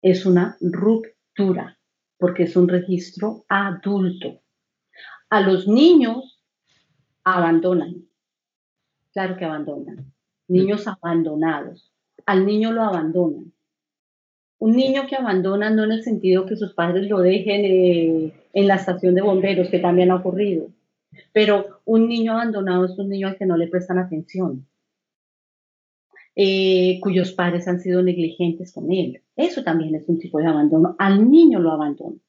Es 0.00 0.24
una 0.24 0.56
ruptura, 0.62 1.78
porque 2.16 2.44
es 2.44 2.56
un 2.56 2.68
registro 2.68 3.44
adulto. 3.50 4.40
A 5.28 5.42
los 5.42 5.68
niños 5.68 6.42
abandonan. 7.24 8.08
Claro 9.12 9.36
que 9.36 9.44
abandonan. 9.44 10.10
Niños 10.48 10.86
abandonados. 10.88 11.92
Al 12.28 12.44
niño 12.44 12.72
lo 12.72 12.82
abandonan. 12.82 13.54
Un 14.58 14.76
niño 14.76 15.06
que 15.08 15.16
abandona 15.16 15.70
no 15.70 15.84
en 15.84 15.92
el 15.92 16.02
sentido 16.02 16.44
que 16.44 16.56
sus 16.56 16.74
padres 16.74 17.08
lo 17.08 17.20
dejen 17.20 17.64
eh, 17.64 18.32
en 18.52 18.66
la 18.66 18.74
estación 18.74 19.14
de 19.14 19.22
bomberos, 19.22 19.70
que 19.70 19.78
también 19.78 20.10
ha 20.10 20.16
ocurrido. 20.16 20.68
Pero 21.32 21.80
un 21.86 22.06
niño 22.06 22.32
abandonado 22.32 22.84
es 22.84 22.98
un 22.98 23.08
niño 23.08 23.28
al 23.28 23.38
que 23.38 23.46
no 23.46 23.56
le 23.56 23.68
prestan 23.68 23.98
atención. 23.98 24.66
Eh, 26.36 27.00
cuyos 27.00 27.32
padres 27.32 27.66
han 27.66 27.80
sido 27.80 28.02
negligentes 28.02 28.74
con 28.74 28.92
él. 28.92 29.22
Eso 29.34 29.64
también 29.64 29.94
es 29.94 30.06
un 30.06 30.18
tipo 30.18 30.36
de 30.36 30.48
abandono. 30.48 30.96
Al 30.98 31.30
niño 31.30 31.60
lo 31.60 31.72
abandona, 31.72 32.20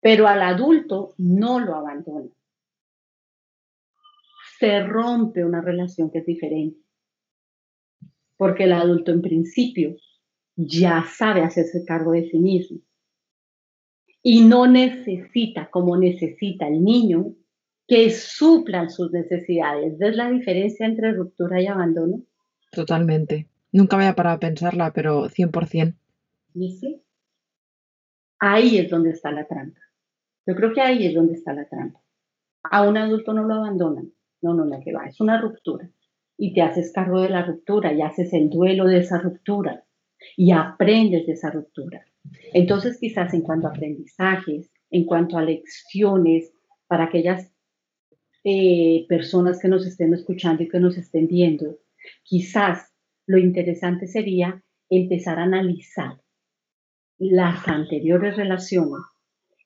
pero 0.00 0.26
al 0.26 0.42
adulto 0.42 1.14
no 1.16 1.60
lo 1.60 1.76
abandona. 1.76 2.28
Se 4.58 4.80
rompe 4.82 5.44
una 5.44 5.60
relación 5.60 6.10
que 6.10 6.18
es 6.18 6.26
diferente, 6.26 6.80
porque 8.40 8.64
el 8.64 8.72
adulto 8.72 9.12
en 9.12 9.20
principio 9.20 9.96
ya 10.56 11.04
sabe 11.04 11.42
hacerse 11.42 11.84
cargo 11.84 12.12
de 12.12 12.30
sí 12.30 12.38
mismo 12.38 12.78
y 14.22 14.40
no 14.40 14.66
necesita 14.66 15.68
como 15.70 15.98
necesita 15.98 16.66
el 16.66 16.82
niño 16.82 17.34
que 17.86 18.08
suplan 18.08 18.88
sus 18.88 19.12
necesidades. 19.12 19.98
¿Ves 19.98 20.16
la 20.16 20.30
diferencia 20.30 20.86
entre 20.86 21.12
ruptura 21.12 21.60
y 21.60 21.66
abandono? 21.66 22.22
Totalmente. 22.72 23.46
Nunca 23.72 23.98
me 23.98 24.04
había 24.04 24.16
parado 24.16 24.36
a 24.36 24.40
pensarla, 24.40 24.90
pero 24.94 25.28
100%. 25.28 25.98
¿Y 26.54 26.78
sí? 26.78 27.02
Ahí 28.38 28.78
es 28.78 28.88
donde 28.88 29.10
está 29.10 29.32
la 29.32 29.46
trampa. 29.46 29.80
Yo 30.46 30.54
creo 30.54 30.72
que 30.72 30.80
ahí 30.80 31.06
es 31.06 31.14
donde 31.14 31.34
está 31.34 31.52
la 31.52 31.68
trampa. 31.68 32.00
A 32.62 32.88
un 32.88 32.96
adulto 32.96 33.34
no 33.34 33.42
lo 33.42 33.52
abandonan. 33.52 34.14
No, 34.40 34.54
no, 34.54 34.64
no, 34.64 34.80
que 34.82 34.94
va. 34.94 35.04
Es 35.04 35.20
una 35.20 35.38
ruptura. 35.38 35.90
Y 36.42 36.54
te 36.54 36.62
haces 36.62 36.90
cargo 36.92 37.20
de 37.20 37.28
la 37.28 37.44
ruptura 37.44 37.92
y 37.92 38.00
haces 38.00 38.32
el 38.32 38.48
duelo 38.48 38.86
de 38.86 38.98
esa 38.98 39.18
ruptura. 39.18 39.84
y 40.36 40.52
aprendes 40.52 41.26
de 41.26 41.32
esa 41.32 41.50
ruptura. 41.50 42.04
Entonces, 42.52 42.98
quizás 43.00 43.32
en 43.32 43.40
cuanto 43.40 43.66
a 43.66 43.70
aprendizajes, 43.70 44.70
en 44.90 45.04
cuanto 45.06 45.38
a 45.38 45.42
lecciones 45.42 46.52
para 46.86 47.04
aquellas 47.04 47.50
eh, 48.44 49.06
personas 49.08 49.58
que 49.60 49.68
nos 49.68 49.86
estén 49.86 50.12
escuchando 50.12 50.62
y 50.62 50.68
que 50.68 50.78
nos 50.78 50.98
estén 50.98 51.26
viendo, 51.26 51.78
quizás 52.22 52.92
lo 53.26 53.38
interesante 53.38 54.06
sería 54.06 54.62
empezar 54.90 55.38
a 55.38 55.44
analizar 55.44 56.20
las 57.18 57.66
anteriores 57.66 58.36
relaciones 58.36 59.04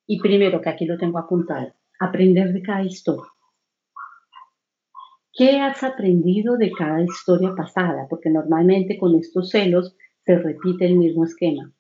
y 0.07 0.21
primero, 0.21 0.61
que 0.61 0.69
aquí 0.69 0.85
lo 0.85 0.99
tengo 0.99 1.19
apuntado, 1.19 1.73
aprender 1.99 2.53
de 2.53 2.63
cada 2.63 2.85
historia. 2.85 3.34
¿Qué 5.37 5.59
has 5.59 5.83
aprendido 5.83 6.57
de 6.57 6.71
cada 6.71 7.03
historia 7.03 7.55
pasada? 7.57 8.07
Porque 8.09 8.31
normalmente 8.31 8.97
con 8.97 9.17
estos 9.17 9.51
celos 9.51 9.97
se 10.25 10.39
repite 10.39 10.87
el 10.87 10.97
mismo 10.97 11.25
esquema. 11.25 11.73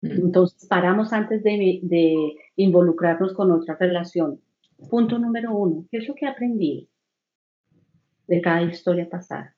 Mm. 0.00 0.10
Entonces, 0.10 0.66
paramos 0.66 1.12
antes 1.12 1.42
de, 1.42 1.80
de, 1.82 2.34
involucrarnos 2.56 3.34
con 3.34 3.52
otra 3.52 3.76
relación. 3.78 4.40
Punto 4.88 5.18
número 5.18 5.54
uno, 5.54 5.86
¿qué 5.90 5.98
es 5.98 6.08
lo 6.08 6.14
que 6.14 6.26
aprendí 6.26 6.88
de 8.26 8.40
cada 8.40 8.62
historia 8.62 9.08
pasada? 9.08 9.54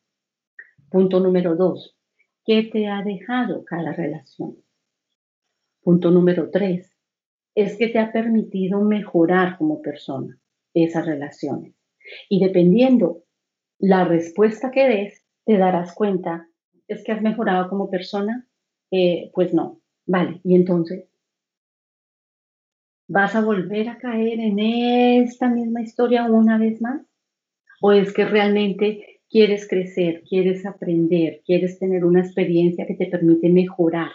Punto 0.90 1.20
número 1.20 1.54
dos, 1.54 1.96
¿qué 2.44 2.64
te 2.64 2.88
ha 2.88 3.02
dejado 3.02 3.64
cada 3.64 3.92
relación? 3.92 4.56
Punto 5.82 6.10
número 6.10 6.50
tres, 6.50 6.92
es 7.54 7.76
que 7.76 7.88
te 7.88 7.98
ha 7.98 8.12
permitido 8.12 8.80
mejorar 8.82 9.56
como 9.56 9.80
persona 9.82 10.38
esas 10.74 11.06
relaciones. 11.06 11.74
Y 12.28 12.44
dependiendo 12.44 13.25
la 13.78 14.04
respuesta 14.04 14.70
que 14.70 14.88
des, 14.88 15.24
te 15.44 15.58
darás 15.58 15.94
cuenta, 15.94 16.48
es 16.88 17.04
que 17.04 17.12
has 17.12 17.22
mejorado 17.22 17.68
como 17.68 17.90
persona, 17.90 18.46
eh, 18.90 19.30
pues 19.34 19.52
no, 19.54 19.80
vale, 20.06 20.40
y 20.44 20.54
entonces 20.54 21.08
¿Vas 23.08 23.36
a 23.36 23.40
volver 23.40 23.88
a 23.88 23.98
caer 23.98 24.40
en 24.40 24.58
esta 24.58 25.48
misma 25.48 25.80
historia 25.80 26.24
una 26.24 26.58
vez 26.58 26.80
más? 26.80 27.02
¿O 27.80 27.92
es 27.92 28.12
que 28.12 28.24
realmente 28.24 29.20
quieres 29.30 29.68
crecer, 29.68 30.24
quieres 30.28 30.66
aprender, 30.66 31.42
quieres 31.46 31.78
tener 31.78 32.04
una 32.04 32.20
experiencia 32.20 32.84
que 32.84 32.94
te 32.94 33.06
permite 33.06 33.48
mejorar? 33.48 34.10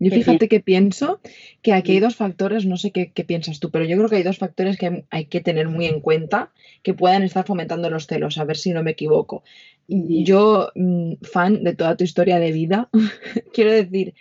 Yo 0.00 0.10
fíjate 0.10 0.48
que 0.48 0.60
pienso 0.60 1.20
que 1.60 1.74
aquí 1.74 1.92
hay 1.92 2.00
dos 2.00 2.16
factores, 2.16 2.64
no 2.64 2.78
sé 2.78 2.90
qué, 2.90 3.12
piensas 3.24 3.60
tú, 3.60 3.70
pero 3.70 3.84
yo 3.84 3.98
creo 3.98 4.08
que 4.08 4.16
hay 4.16 4.22
dos 4.22 4.38
factores 4.38 4.78
que 4.78 5.04
hay 5.10 5.26
que 5.26 5.42
tener 5.42 5.68
muy 5.68 5.84
en 5.84 6.00
cuenta 6.00 6.52
que 6.82 6.94
puedan 6.94 7.22
estar 7.22 7.44
fomentando 7.44 7.90
los 7.90 8.06
celos, 8.06 8.38
a 8.38 8.44
ver 8.44 8.56
si 8.56 8.72
no 8.72 8.82
me 8.82 8.92
equivoco. 8.92 9.44
Yo, 9.88 10.70
mm, 10.74 11.16
fan 11.20 11.64
de 11.64 11.74
toda 11.74 11.98
tu 11.98 12.04
historia 12.04 12.38
de 12.38 12.50
vida, 12.50 12.88
quiero 13.52 13.72
decir, 13.72 14.14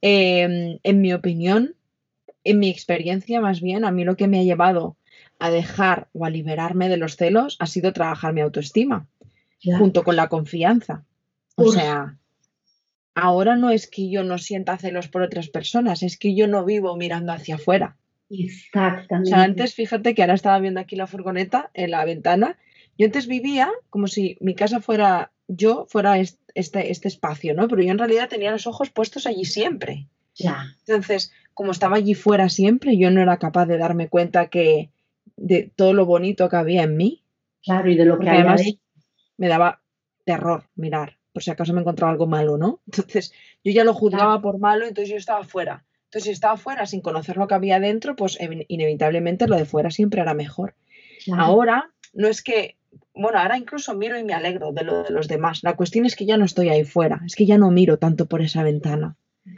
em, 0.00 0.80
en 0.82 1.00
mi 1.00 1.12
opinión, 1.12 1.76
en 2.42 2.58
mi 2.58 2.68
experiencia 2.68 3.40
más 3.40 3.60
bien, 3.60 3.84
a 3.84 3.92
mí 3.92 4.04
lo 4.04 4.16
que 4.16 4.26
me 4.26 4.40
ha 4.40 4.42
llevado 4.42 4.96
a 5.38 5.50
dejar 5.50 6.08
o 6.12 6.24
a 6.24 6.30
liberarme 6.30 6.88
de 6.88 6.96
los 6.96 7.14
celos 7.14 7.56
ha 7.60 7.66
sido 7.66 7.92
trabajar 7.92 8.32
mi 8.32 8.40
autoestima, 8.40 9.06
junto 9.78 10.02
con 10.02 10.16
la 10.16 10.28
confianza. 10.28 11.04
O 11.54 11.70
sea, 11.70 12.18
ahora 13.14 13.56
no 13.56 13.70
es 13.70 13.88
que 13.88 14.10
yo 14.10 14.24
no 14.24 14.38
sienta 14.38 14.78
celos 14.78 15.08
por 15.08 15.22
otras 15.22 15.48
personas, 15.48 16.02
es 16.02 16.16
que 16.16 16.34
yo 16.34 16.46
no 16.46 16.64
vivo 16.64 16.96
mirando 16.96 17.32
hacia 17.32 17.56
afuera. 17.56 17.96
Exactamente. 18.30 19.30
O 19.30 19.34
sea, 19.34 19.42
antes, 19.42 19.74
fíjate 19.74 20.14
que 20.14 20.22
ahora 20.22 20.34
estaba 20.34 20.58
viendo 20.60 20.80
aquí 20.80 20.96
la 20.96 21.06
furgoneta 21.06 21.70
en 21.74 21.90
la 21.90 22.04
ventana. 22.04 22.58
Yo 22.96 23.06
antes 23.06 23.26
vivía 23.26 23.70
como 23.88 24.06
si 24.06 24.36
mi 24.40 24.54
casa 24.54 24.80
fuera 24.80 25.32
yo, 25.48 25.86
fuera 25.88 26.18
este, 26.18 26.90
este 26.90 27.08
espacio, 27.08 27.54
¿no? 27.54 27.66
Pero 27.66 27.82
yo 27.82 27.90
en 27.90 27.98
realidad 27.98 28.28
tenía 28.28 28.52
los 28.52 28.66
ojos 28.66 28.90
puestos 28.90 29.26
allí 29.26 29.44
siempre. 29.44 30.06
Ya. 30.36 30.76
Entonces, 30.86 31.32
como 31.54 31.72
estaba 31.72 31.96
allí 31.96 32.14
fuera 32.14 32.48
siempre, 32.48 32.96
yo 32.96 33.10
no 33.10 33.20
era 33.20 33.38
capaz 33.38 33.66
de 33.66 33.78
darme 33.78 34.08
cuenta 34.08 34.48
que 34.48 34.90
de 35.36 35.70
todo 35.74 35.92
lo 35.92 36.06
bonito 36.06 36.48
que 36.48 36.56
había 36.56 36.84
en 36.84 36.96
mí. 36.96 37.22
Claro, 37.62 37.90
y 37.90 37.96
de 37.96 38.04
lo 38.04 38.18
que 38.18 38.30
además 38.30 38.62
me 39.36 39.48
daba 39.48 39.82
terror 40.24 40.64
mirar, 40.76 41.18
por 41.32 41.42
si 41.42 41.50
acaso 41.50 41.72
me 41.72 41.80
encontraba 41.80 42.12
algo 42.12 42.26
malo, 42.26 42.58
¿no? 42.58 42.80
Entonces, 42.86 43.32
yo 43.64 43.72
ya 43.72 43.84
lo 43.84 43.94
juzgaba 43.94 44.40
por 44.40 44.58
malo, 44.58 44.86
entonces 44.86 45.10
yo 45.10 45.16
estaba 45.16 45.44
fuera. 45.44 45.84
Entonces, 46.06 46.24
si 46.24 46.30
estaba 46.30 46.56
fuera 46.56 46.86
sin 46.86 47.02
conocer 47.02 47.36
lo 47.36 47.46
que 47.46 47.54
había 47.54 47.78
dentro, 47.78 48.16
pues 48.16 48.36
inevitablemente 48.66 49.46
lo 49.46 49.56
de 49.56 49.64
fuera 49.64 49.90
siempre 49.90 50.20
era 50.20 50.34
mejor. 50.34 50.74
Ahora, 51.32 51.90
no 52.12 52.26
es 52.26 52.42
que, 52.42 52.76
bueno, 53.14 53.38
ahora 53.38 53.56
incluso 53.56 53.94
miro 53.94 54.18
y 54.18 54.24
me 54.24 54.34
alegro 54.34 54.72
de 54.72 54.82
lo 54.82 55.04
de 55.04 55.10
los 55.10 55.28
demás. 55.28 55.60
La 55.62 55.76
cuestión 55.76 56.06
es 56.06 56.16
que 56.16 56.26
ya 56.26 56.36
no 56.36 56.44
estoy 56.44 56.68
ahí 56.68 56.84
fuera, 56.84 57.20
es 57.24 57.36
que 57.36 57.46
ya 57.46 57.58
no 57.58 57.70
miro 57.70 57.98
tanto 57.98 58.26
por 58.26 58.42
esa 58.42 58.64
ventana. 58.64 59.16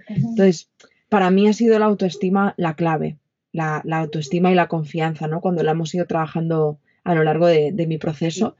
Entonces, 0.08 0.70
para 1.08 1.30
mí 1.30 1.48
ha 1.48 1.52
sido 1.52 1.78
la 1.78 1.86
autoestima 1.86 2.54
la 2.56 2.74
clave, 2.74 3.18
la, 3.52 3.82
autoestima 3.90 4.50
y 4.50 4.54
la 4.54 4.68
confianza, 4.68 5.26
¿no? 5.28 5.40
Cuando 5.40 5.62
la 5.62 5.72
hemos 5.72 5.94
ido 5.94 6.06
trabajando 6.06 6.78
a 7.04 7.14
lo 7.14 7.24
largo 7.24 7.46
de, 7.46 7.86
mi 7.86 7.98
proceso. 7.98 8.56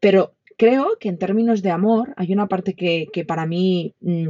Pero 0.00 0.34
creo 0.58 0.98
que 1.00 1.08
en 1.08 1.18
términos 1.18 1.62
de 1.62 1.70
amor 1.70 2.12
hay 2.16 2.32
una 2.32 2.48
parte 2.48 2.74
que, 2.74 3.24
para 3.26 3.46
mí 3.46 3.94
mm, 4.00 4.28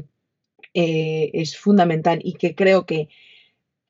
eh, 0.74 1.30
es 1.32 1.58
fundamental 1.58 2.20
y 2.22 2.34
que 2.34 2.54
creo 2.54 2.86
que 2.86 3.08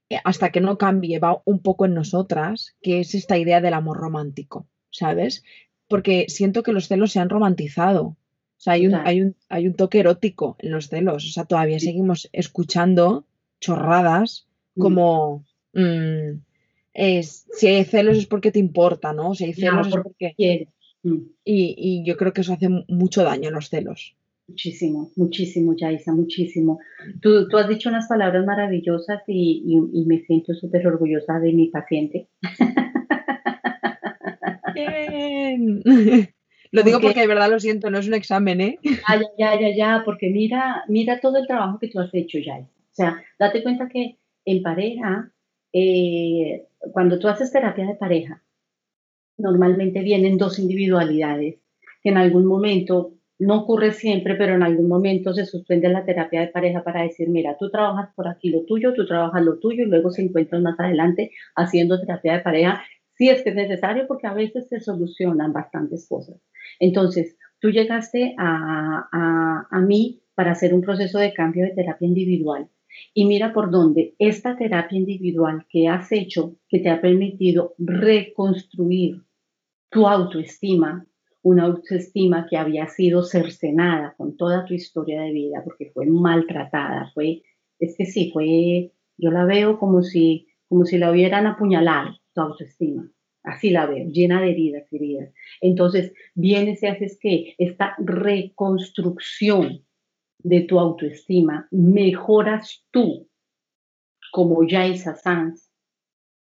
eh, 0.09 0.18
hasta 0.24 0.51
que 0.51 0.61
no 0.62 0.79
cambie 0.79 1.18
va 1.18 1.42
un 1.44 1.59
poco 1.59 1.85
en 1.85 1.94
nosotras, 1.94 2.77
que 2.81 3.01
es 3.01 3.14
esta 3.14 3.37
idea 3.37 3.61
del 3.61 3.74
amor 3.74 3.98
romántico, 3.98 4.66
¿sabes? 4.90 5.42
Porque 5.88 6.27
siento 6.29 6.62
que 6.62 6.72
los 6.72 6.88
celos 6.88 7.12
se 7.12 7.18
han 7.18 7.29
romantizado. 7.29 8.05
O 8.05 8.61
sea, 8.61 8.74
hay 8.74 8.87
un, 8.87 8.94
hay 8.94 9.20
un, 9.20 9.37
hay 9.48 9.66
un 9.66 9.74
toque 9.74 10.01
erótico 10.01 10.57
en 10.61 10.70
los 10.70 10.88
celos. 10.88 11.24
O 11.27 11.29
sea, 11.29 11.44
todavía 11.44 11.81
seguimos 11.81 12.29
escuchando 12.33 13.27
chorradas 13.61 14.46
mm. 14.77 14.81
como 14.81 15.44
mm, 15.74 16.38
es, 16.94 17.46
si 17.53 17.66
hay 17.66 17.85
celos 17.85 18.16
es 18.16 18.27
porque 18.27 18.53
te 18.53 18.61
importa, 18.61 19.12
¿no? 19.12 19.35
Si 19.35 19.44
hay 19.44 19.55
celos 19.55 19.88
es 19.88 19.94
porque 19.94 20.35
quieres. 20.37 20.68
Mm. 21.09 21.31
Y, 21.44 22.03
yo 22.05 22.16
creo 22.16 22.33
que 22.33 22.42
eso 22.42 22.53
hace 22.53 22.68
mucho 22.88 23.25
daño 23.25 23.51
los 23.51 23.68
celos. 23.68 24.14
Muchísimo, 24.47 25.11
muchísimo, 25.16 25.75
Yaisa, 25.77 26.12
muchísimo. 26.12 26.79
Tú, 27.21 27.49
tú, 27.49 27.59
has 27.59 27.68
dicho 27.68 27.90
unas 27.90 28.09
palabras 28.09 28.47
maravillosas 28.47 29.23
y, 29.27 29.62
me 30.07 30.21
siento 30.21 30.55
súper 30.55 30.87
orgullosa 30.87 31.38
de 31.38 31.53
mi 31.53 31.68
paciente. 31.68 32.29
Lo 36.71 36.83
digo 36.83 37.01
porque 37.01 37.21
de 37.21 37.27
verdad 37.27 37.51
lo 37.51 37.61
siento, 37.61 37.90
no 37.90 37.99
es 37.99 38.09
un 38.09 38.14
examen, 38.14 38.61
¿eh? 38.61 38.79
Ya, 38.83 39.21
ya, 39.38 39.61
ya, 39.61 39.75
ya, 39.75 40.03
porque 40.05 40.31
mira, 40.31 40.85
mira 40.88 41.21
todo 41.21 41.38
el 41.38 41.47
trabajo 41.47 41.79
que 41.79 41.88
tú 41.88 41.99
has 41.99 42.12
hecho, 42.12 42.38
Yaisa. 42.38 42.68
O 42.68 42.94
sea, 42.94 43.23
date 43.38 43.62
cuenta 43.62 43.88
que 43.88 44.18
en 44.44 44.62
pareja, 44.62 45.33
eh, 45.73 46.66
cuando 46.92 47.18
tú 47.18 47.29
haces 47.29 47.53
terapia 47.53 47.87
de 47.87 47.94
pareja, 47.94 48.42
normalmente 49.38 50.03
vienen 50.03 50.37
dos 50.37 50.59
individualidades 50.59 51.61
que 52.03 52.11
en 52.11 52.16
algún 52.16 52.46
momento, 52.46 53.14
no 53.38 53.62
ocurre 53.62 53.92
siempre, 53.92 54.35
pero 54.35 54.55
en 54.55 54.62
algún 54.62 54.88
momento 54.88 55.33
se 55.33 55.46
suspende 55.46 55.88
la 55.88 56.05
terapia 56.05 56.40
de 56.40 56.48
pareja 56.48 56.83
para 56.83 57.03
decir, 57.03 57.29
mira, 57.29 57.57
tú 57.59 57.70
trabajas 57.70 58.11
por 58.14 58.29
aquí 58.29 58.51
lo 58.51 58.64
tuyo, 58.64 58.94
tú 58.94 59.07
trabajas 59.07 59.42
lo 59.42 59.59
tuyo 59.59 59.85
y 59.85 59.88
luego 59.88 60.11
se 60.11 60.22
encuentran 60.22 60.62
más 60.62 60.79
adelante 60.79 61.31
haciendo 61.55 62.01
terapia 62.01 62.35
de 62.35 62.40
pareja, 62.40 62.83
si 63.14 63.29
es 63.29 63.42
que 63.42 63.51
es 63.51 63.57
necesario, 63.57 64.07
porque 64.07 64.27
a 64.27 64.35
veces 64.35 64.68
se 64.68 64.81
solucionan 64.81 65.53
bastantes 65.53 66.07
cosas. 66.09 66.40
Entonces, 66.79 67.37
tú 67.61 67.70
llegaste 67.70 68.35
a, 68.38 69.09
a, 69.12 69.66
a 69.70 69.81
mí 69.81 70.20
para 70.35 70.53
hacer 70.53 70.74
un 70.74 70.83
proceso 70.83 71.18
de 71.18 71.33
cambio 71.33 71.64
de 71.64 71.72
terapia 71.72 72.07
individual 72.07 72.68
y 73.14 73.24
mira 73.27 73.53
por 73.53 73.70
dónde 73.70 74.14
esta 74.18 74.57
terapia 74.57 74.98
individual 74.98 75.66
que 75.68 75.88
has 75.88 76.11
hecho, 76.12 76.57
que 76.68 76.81
te 76.81 76.90
ha 76.90 77.01
permitido 77.01 77.74
reconstruir 77.79 79.22
tu 79.90 80.07
autoestima, 80.07 81.07
una 81.42 81.64
autoestima 81.64 82.46
que 82.48 82.57
había 82.57 82.88
sido 82.88 83.22
cercenada 83.22 84.14
con 84.16 84.37
toda 84.37 84.64
tu 84.64 84.74
historia 84.74 85.22
de 85.22 85.33
vida, 85.33 85.62
porque 85.64 85.90
fue 85.92 86.07
maltratada, 86.07 87.11
fue, 87.14 87.42
es 87.79 87.96
que 87.96 88.07
sí, 88.07 88.31
fue, 88.33 88.92
yo 89.16 89.31
la 89.31 89.44
veo 89.44 89.79
como 89.79 90.03
si, 90.03 90.48
como 90.68 90.85
si 90.85 90.98
la 90.98 91.11
hubieran 91.11 91.46
apuñalado, 91.46 92.11
tu 92.35 92.40
autoestima. 92.40 93.11
Así 93.42 93.70
la 93.70 93.87
veo, 93.87 94.09
llena 94.09 94.42
de 94.42 94.51
heridas, 94.51 94.92
heridas. 94.92 95.33
Entonces, 95.61 96.12
vienes 96.35 96.83
y 96.83 96.87
haces 96.87 97.18
que 97.18 97.55
esta 97.57 97.94
reconstrucción 97.98 99.87
de 100.38 100.61
tu 100.62 100.79
autoestima, 100.79 101.66
mejoras 101.70 102.85
tú 102.90 103.29
como 104.33 104.66
Yaisa 104.66 105.14
Sanz. 105.14 105.70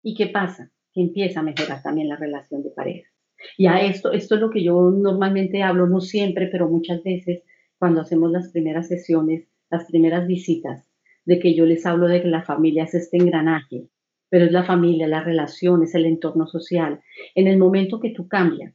¿Y 0.02 0.14
qué 0.14 0.26
pasa? 0.26 0.70
Que 0.92 1.00
empieza 1.00 1.40
a 1.40 1.42
mejorar 1.42 1.82
también 1.82 2.08
la 2.08 2.16
relación 2.16 2.62
de 2.62 2.70
pareja. 2.70 3.08
Y 3.56 3.66
a 3.66 3.80
esto, 3.80 4.12
esto 4.12 4.34
es 4.34 4.40
lo 4.40 4.50
que 4.50 4.62
yo 4.62 4.90
normalmente 4.90 5.62
hablo, 5.62 5.86
no 5.86 6.00
siempre, 6.00 6.48
pero 6.48 6.68
muchas 6.68 7.02
veces 7.02 7.42
cuando 7.78 8.00
hacemos 8.00 8.30
las 8.30 8.50
primeras 8.50 8.88
sesiones, 8.88 9.46
las 9.70 9.84
primeras 9.84 10.26
visitas, 10.26 10.84
de 11.24 11.38
que 11.38 11.54
yo 11.54 11.66
les 11.66 11.84
hablo 11.86 12.08
de 12.08 12.22
que 12.22 12.28
la 12.28 12.42
familia 12.42 12.84
es 12.84 12.94
este 12.94 13.18
engranaje, 13.18 13.88
pero 14.28 14.46
es 14.46 14.52
la 14.52 14.64
familia, 14.64 15.06
las 15.06 15.24
relaciones, 15.24 15.94
el 15.94 16.06
entorno 16.06 16.46
social. 16.46 17.00
En 17.34 17.46
el 17.46 17.58
momento 17.58 18.00
que 18.00 18.10
tú 18.10 18.28
cambias 18.28 18.74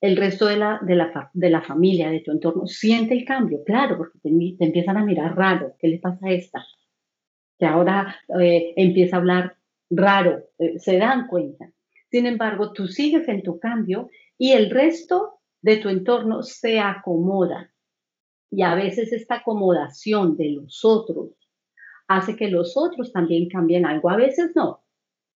el 0.00 0.16
resto 0.16 0.46
de 0.46 0.56
la, 0.56 0.78
de 0.82 0.94
la, 0.94 1.30
de 1.32 1.50
la 1.50 1.62
familia, 1.62 2.10
de 2.10 2.20
tu 2.20 2.30
entorno, 2.30 2.66
siente 2.66 3.14
el 3.14 3.24
cambio, 3.24 3.62
claro, 3.64 3.96
porque 3.96 4.18
te, 4.18 4.28
empiezan 4.64 4.96
a 4.96 5.04
mirar 5.04 5.36
raro, 5.36 5.74
¿qué 5.78 5.88
le 5.88 5.98
pasa 5.98 6.26
a 6.26 6.32
esta? 6.32 6.66
Que 7.58 7.66
ahora 7.66 8.16
eh, 8.40 8.74
empieza 8.76 9.16
a 9.16 9.18
hablar 9.20 9.56
raro, 9.90 10.44
eh, 10.58 10.78
se 10.78 10.98
dan 10.98 11.26
cuenta. 11.26 11.70
Sin 12.16 12.24
embargo, 12.24 12.72
tú 12.72 12.88
sigues 12.88 13.28
en 13.28 13.42
tu 13.42 13.58
cambio 13.58 14.08
y 14.38 14.52
el 14.52 14.70
resto 14.70 15.40
de 15.60 15.76
tu 15.76 15.90
entorno 15.90 16.42
se 16.42 16.80
acomoda. 16.80 17.74
Y 18.50 18.62
a 18.62 18.74
veces 18.74 19.12
esta 19.12 19.34
acomodación 19.34 20.34
de 20.38 20.52
los 20.52 20.82
otros 20.82 21.32
hace 22.08 22.34
que 22.34 22.48
los 22.48 22.74
otros 22.74 23.12
también 23.12 23.50
cambien 23.50 23.84
algo, 23.84 24.08
a 24.08 24.16
veces 24.16 24.52
no. 24.54 24.82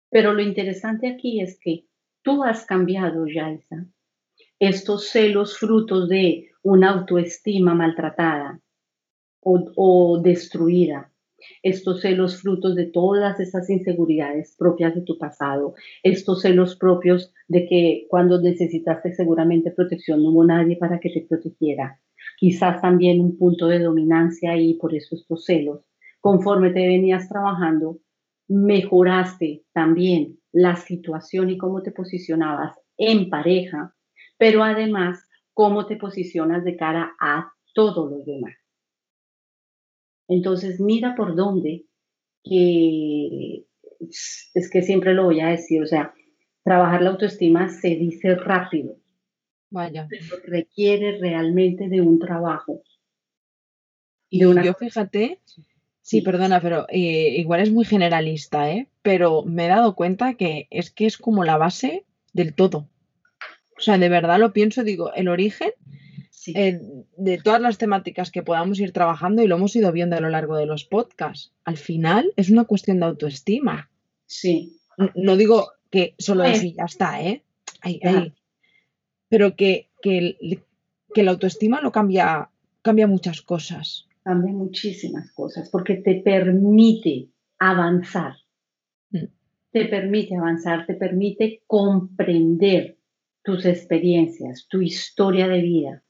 Pero 0.09 0.31
lo 0.31 0.41
interesante 0.41 1.09
aquí 1.09 1.41
es 1.41 1.59
que 1.59 1.85
tú 2.21 2.45
has 2.45 2.65
cambiado, 2.65 3.27
Yaisa. 3.27 3.85
Estos 4.57 5.09
celos 5.09 5.57
frutos 5.57 6.07
de 6.07 6.49
una 6.63 6.91
autoestima 6.91 7.73
maltratada 7.75 8.61
o, 9.41 9.69
o 9.75 10.21
destruida, 10.21 11.08
estos 11.63 12.01
celos 12.01 12.41
frutos 12.41 12.75
de 12.75 12.85
todas 12.85 13.39
esas 13.39 13.69
inseguridades 13.69 14.55
propias 14.57 14.95
de 14.95 15.01
tu 15.01 15.17
pasado, 15.17 15.73
estos 16.03 16.41
celos 16.41 16.75
propios 16.75 17.33
de 17.47 17.65
que 17.67 18.05
cuando 18.09 18.41
necesitaste 18.41 19.13
seguramente 19.13 19.71
protección 19.71 20.23
no 20.23 20.29
hubo 20.29 20.45
nadie 20.45 20.77
para 20.77 20.99
que 20.99 21.09
te 21.09 21.25
protegiera, 21.27 21.99
quizás 22.37 22.81
también 22.81 23.21
un 23.21 23.37
punto 23.37 23.67
de 23.67 23.79
dominancia 23.79 24.57
y 24.57 24.75
por 24.75 24.95
eso 24.95 25.15
estos 25.15 25.45
celos. 25.45 25.81
Conforme 26.21 26.71
te 26.71 26.85
venías 26.85 27.29
trabajando, 27.29 27.99
mejoraste 28.47 29.63
también 29.73 30.39
la 30.51 30.75
situación 30.75 31.49
y 31.49 31.57
cómo 31.57 31.81
te 31.81 31.91
posicionabas 31.91 32.77
en 32.97 33.29
pareja, 33.29 33.95
pero 34.37 34.63
además 34.63 35.27
cómo 35.53 35.85
te 35.85 35.95
posicionas 35.95 36.63
de 36.63 36.75
cara 36.75 37.15
a 37.19 37.53
todos 37.73 38.11
los 38.11 38.25
demás. 38.25 38.58
Entonces, 40.29 40.79
mira 40.79 41.15
por 41.15 41.35
dónde, 41.35 41.85
que 42.43 43.65
es 43.99 44.69
que 44.71 44.81
siempre 44.83 45.13
lo 45.13 45.25
voy 45.25 45.41
a 45.41 45.49
decir, 45.49 45.81
o 45.81 45.87
sea, 45.87 46.13
trabajar 46.63 47.01
la 47.01 47.09
autoestima 47.09 47.67
se 47.69 47.89
dice 47.95 48.35
rápido. 48.35 48.95
Vaya. 49.71 50.07
Pero 50.09 50.25
requiere 50.45 51.17
realmente 51.19 51.89
de 51.89 52.01
un 52.01 52.19
trabajo. 52.19 52.81
Y 54.29 54.39
yo 54.39 54.73
fíjate, 54.75 55.39
sí, 56.01 56.21
perdona, 56.21 56.61
pero 56.61 56.85
eh, 56.89 57.35
igual 57.37 57.61
es 57.61 57.71
muy 57.71 57.85
generalista, 57.85 58.71
¿eh? 58.71 58.87
Pero 59.01 59.43
me 59.43 59.65
he 59.65 59.69
dado 59.69 59.95
cuenta 59.95 60.35
que 60.35 60.67
es 60.69 60.91
que 60.91 61.07
es 61.07 61.17
como 61.17 61.43
la 61.43 61.57
base 61.57 62.05
del 62.33 62.53
todo. 62.53 62.87
O 63.77 63.81
sea, 63.81 63.97
de 63.97 64.09
verdad 64.09 64.39
lo 64.39 64.53
pienso, 64.53 64.83
digo, 64.83 65.11
el 65.13 65.27
origen 65.27 65.71
eh, 66.47 66.79
de 67.17 67.37
todas 67.37 67.61
las 67.61 67.77
temáticas 67.77 68.31
que 68.31 68.43
podamos 68.43 68.79
ir 68.79 68.93
trabajando 68.93 69.43
y 69.43 69.47
lo 69.47 69.55
hemos 69.55 69.75
ido 69.75 69.91
viendo 69.91 70.15
a 70.15 70.21
lo 70.21 70.29
largo 70.29 70.55
de 70.57 70.65
los 70.65 70.85
podcasts. 70.85 71.53
Al 71.65 71.77
final 71.77 72.31
es 72.35 72.49
una 72.49 72.65
cuestión 72.65 72.99
de 72.99 73.05
autoestima. 73.07 73.89
Sí. 74.25 74.79
No, 75.15 75.35
digo 75.35 75.71
que 75.89 76.15
solo 76.17 76.45
y 76.47 76.73
ya 76.73 76.85
está, 76.85 77.21
¿eh? 77.21 77.43
Pero 79.27 79.55
que, 79.55 79.89
que, 80.01 80.37
la 81.15 81.31
autoestima 81.31 81.81
lo 81.81 81.91
cambia, 81.91 82.49
cambia 82.81 83.07
muchas 83.07 83.41
cosas. 83.41 84.07
Cambia 84.23 84.53
muchísimas 84.53 85.31
cosas 85.31 85.69
porque 85.69 85.95
te 85.95 86.15
permite 86.15 87.29
avanzar. 87.57 88.33
Mm. 89.11 89.25
Te 89.71 89.85
permite 89.85 90.35
avanzar, 90.35 90.85
te 90.85 90.95
permite 90.95 91.61
comprender 91.67 92.97
tus 93.43 93.65
experiencias, 93.65 94.67
tu 94.67 94.81
historia 94.81 95.47
de 95.47 95.61
vida 95.61 96.03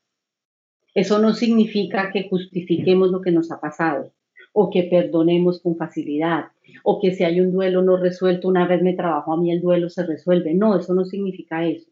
eso 0.94 1.20
no 1.20 1.34
significa 1.34 2.12
que 2.12 2.28
justifiquemos 2.30 3.12
lo 3.12 3.22
que 3.22 3.32
nos 3.32 3.52
ha 3.52 3.60
pasado 3.60 4.14
o 4.54 4.70
que 4.70 4.84
perdonemos 4.84 5.62
con 5.62 5.78
facilidad 5.78 6.46
o 6.84 7.00
que 7.00 7.14
si 7.14 7.24
hay 7.24 7.40
un 7.40 7.52
duelo 7.52 7.82
no 7.82 7.98
resuelto, 7.98 8.48
una 8.48 8.68
vez 8.68 8.82
me 8.82 8.94
trabajo 8.94 9.34
a 9.34 9.38
mí 9.38 9.52
el 9.52 9.62
duelo 9.62 9.90
se 9.90 10.06
resuelve. 10.06 10.54
No, 10.54 10.78
eso 10.78 10.94
no 10.94 11.06
significa 11.06 11.66
eso. 11.66 11.90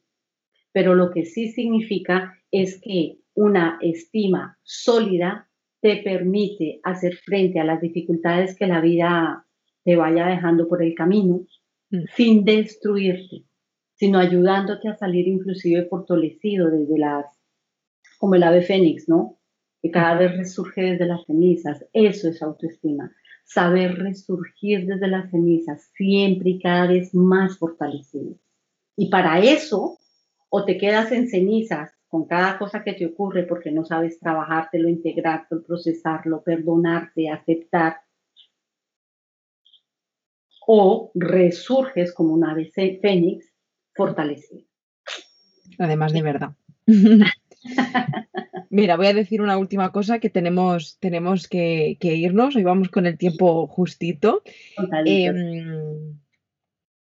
Pero 0.71 0.95
lo 0.95 1.11
que 1.11 1.25
sí 1.25 1.49
significa 1.49 2.35
es 2.51 2.79
que 2.81 3.19
una 3.35 3.77
estima 3.81 4.57
sólida 4.63 5.49
te 5.81 5.97
permite 5.97 6.79
hacer 6.83 7.15
frente 7.15 7.59
a 7.59 7.63
las 7.63 7.81
dificultades 7.81 8.55
que 8.55 8.67
la 8.67 8.81
vida 8.81 9.45
te 9.83 9.95
vaya 9.95 10.27
dejando 10.27 10.67
por 10.67 10.83
el 10.83 10.95
camino 10.95 11.45
mm. 11.91 12.03
sin 12.15 12.43
destruirte, 12.43 13.43
sino 13.93 14.19
ayudándote 14.19 14.89
a 14.89 14.95
salir 14.95 15.27
inclusive 15.27 15.85
fortalecido 15.85 16.69
desde 16.69 16.97
las 16.97 17.36
como 18.17 18.35
el 18.35 18.43
ave 18.43 18.61
fénix, 18.61 19.07
¿no? 19.07 19.39
Que 19.81 19.91
cada 19.91 20.15
vez 20.15 20.37
resurge 20.37 20.81
desde 20.81 21.05
las 21.05 21.25
cenizas. 21.25 21.85
Eso 21.93 22.29
es 22.29 22.41
autoestima. 22.41 23.11
Saber 23.45 23.95
resurgir 23.97 24.85
desde 24.85 25.07
las 25.07 25.31
cenizas, 25.31 25.89
siempre 25.95 26.51
y 26.51 26.59
cada 26.59 26.87
vez 26.87 27.13
más 27.13 27.57
fortalecido. 27.57 28.35
Y 28.95 29.09
para 29.09 29.39
eso, 29.39 29.97
o 30.49 30.65
te 30.65 30.77
quedas 30.77 31.11
en 31.11 31.29
cenizas 31.29 31.91
con 32.07 32.25
cada 32.25 32.57
cosa 32.57 32.83
que 32.83 32.93
te 32.93 33.05
ocurre 33.05 33.43
porque 33.43 33.71
no 33.71 33.85
sabes 33.85 34.19
trabajártelo, 34.19 34.89
integrarlo, 34.89 35.63
procesarlo, 35.63 36.41
perdonarte, 36.41 37.29
aceptar, 37.29 38.01
o 40.65 41.11
resurges 41.15 42.13
como 42.13 42.33
un 42.33 42.43
ave 42.43 42.69
fénix 42.73 43.53
fortalecido. 43.95 44.65
Además 45.79 46.11
de 46.11 46.21
verdad. 46.21 46.51
Mira, 48.69 48.97
voy 48.97 49.07
a 49.07 49.13
decir 49.13 49.41
una 49.41 49.57
última 49.57 49.91
cosa 49.91 50.19
que 50.19 50.29
tenemos, 50.29 50.97
tenemos 50.99 51.47
que, 51.47 51.97
irnos. 52.01 52.55
Hoy 52.55 52.63
vamos 52.63 52.89
con 52.89 53.05
el 53.05 53.17
tiempo 53.17 53.67
justito. 53.67 54.43
Em, 55.05 56.19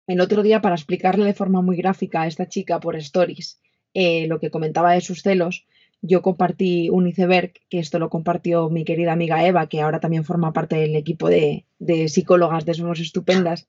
el 0.07 0.21
otro 0.21 0.43
día, 0.43 0.61
para 0.61 0.75
explicarle 0.75 1.25
de 1.25 1.33
forma 1.33 1.61
muy 1.61 1.77
gráfica 1.77 2.21
a 2.21 2.27
esta 2.27 2.47
chica 2.47 2.79
por 2.79 2.95
stories 2.95 3.61
eh, 3.93 4.27
lo 4.27 4.39
que 4.39 4.49
comentaba 4.49 4.93
de 4.93 5.01
sus 5.01 5.21
celos, 5.21 5.65
yo 6.01 6.21
compartí 6.21 6.89
un 6.89 7.07
iceberg, 7.07 7.53
que 7.69 7.79
esto 7.79 7.99
lo 7.99 8.09
compartió 8.09 8.69
mi 8.69 8.83
querida 8.83 9.13
amiga 9.13 9.45
Eva, 9.45 9.67
que 9.67 9.81
ahora 9.81 9.99
también 9.99 10.23
forma 10.23 10.51
parte 10.51 10.77
del 10.77 10.95
equipo 10.95 11.29
de, 11.29 11.65
psicólogas 12.07 12.65
de 12.65 12.73
Somos 12.73 12.99
Estupendas. 12.99 13.67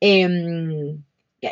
Em, 0.00 1.02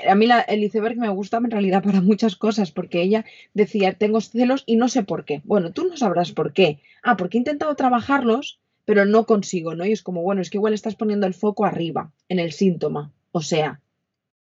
a 0.08 0.14
mí 0.14 0.28
el 0.48 0.64
iceberg 0.64 0.96
me 0.96 1.08
gusta 1.08 1.36
en 1.38 1.50
realidad 1.50 1.82
para 1.82 2.00
muchas 2.00 2.36
cosas, 2.36 2.72
porque 2.72 3.02
ella 3.02 3.24
decía, 3.54 3.92
tengo 3.92 4.20
celos 4.20 4.64
y 4.66 4.76
no 4.76 4.88
sé 4.88 5.04
por 5.04 5.24
qué. 5.24 5.42
Bueno, 5.44 5.72
tú 5.72 5.86
no 5.86 5.96
sabrás 5.96 6.32
por 6.32 6.52
qué. 6.52 6.80
Ah, 7.02 7.16
porque 7.16 7.38
he 7.38 7.40
intentado 7.40 7.74
trabajarlos, 7.76 8.58
pero 8.84 9.04
no 9.04 9.26
consigo, 9.26 9.74
¿no? 9.74 9.84
Y 9.84 9.92
es 9.92 10.02
como, 10.02 10.22
bueno, 10.22 10.42
es 10.42 10.50
que 10.50 10.58
igual 10.58 10.74
estás 10.74 10.96
poniendo 10.96 11.26
el 11.26 11.34
foco 11.34 11.64
arriba, 11.64 12.12
en 12.28 12.38
el 12.38 12.52
síntoma, 12.52 13.12
o 13.32 13.42
sea, 13.42 13.80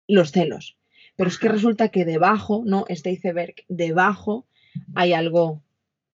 los 0.08 0.32
celos. 0.32 0.78
Pero 1.16 1.30
es 1.30 1.38
que 1.38 1.48
resulta 1.48 1.90
que 1.90 2.06
debajo, 2.06 2.64
¿no? 2.66 2.86
Este 2.90 3.12
iceberg, 3.12 3.56
debajo 3.68 4.46
hay 4.94 5.14
algo, 5.14 5.62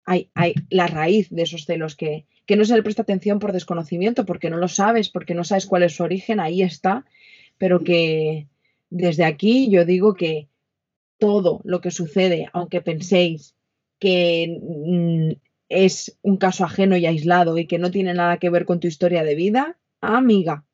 hay, 0.06 0.30
hay 0.34 0.54
la 0.70 0.88
raíz 0.88 1.30
de 1.30 1.44
esos 1.44 1.66
celos 1.66 1.96
que, 1.96 2.26
que 2.46 2.56
no 2.56 2.66
se 2.66 2.76
le 2.76 2.84
presta 2.84 3.02
atención 3.02 3.40
por 3.40 3.54
desconocimiento, 3.54 4.26
porque 4.26 4.50
no 4.50 4.58
lo 4.58 4.68
sabes, 4.68 5.10
porque 5.10 5.34
no 5.34 5.44
sabes 5.44 5.66
cuál 5.66 5.84
es 5.84 5.96
su 5.96 6.04
origen, 6.04 6.40
ahí 6.40 6.62
está, 6.62 7.06
pero 7.58 7.84
que, 7.84 8.48
desde 8.92 9.24
aquí 9.24 9.72
yo 9.72 9.86
digo 9.86 10.14
que 10.14 10.50
todo 11.18 11.62
lo 11.64 11.82
que 11.82 11.90
sucede, 11.90 12.50
aunque 12.54 12.82
penséis 12.82 13.56
que 14.00 14.60
mm, 14.62 15.32
es 15.70 16.18
un 16.22 16.38
caso 16.38 16.66
ajeno 16.66 16.98
y 16.98 17.06
aislado 17.06 17.58
y 17.58 17.66
que 17.66 17.80
no 17.80 17.90
tiene 17.90 18.14
nada 18.14 18.38
que 18.38 18.50
ver 18.50 18.66
con 18.66 18.80
tu 18.80 18.88
historia 18.88 19.24
de 19.24 19.36
vida, 19.36 19.80
amiga, 20.02 20.66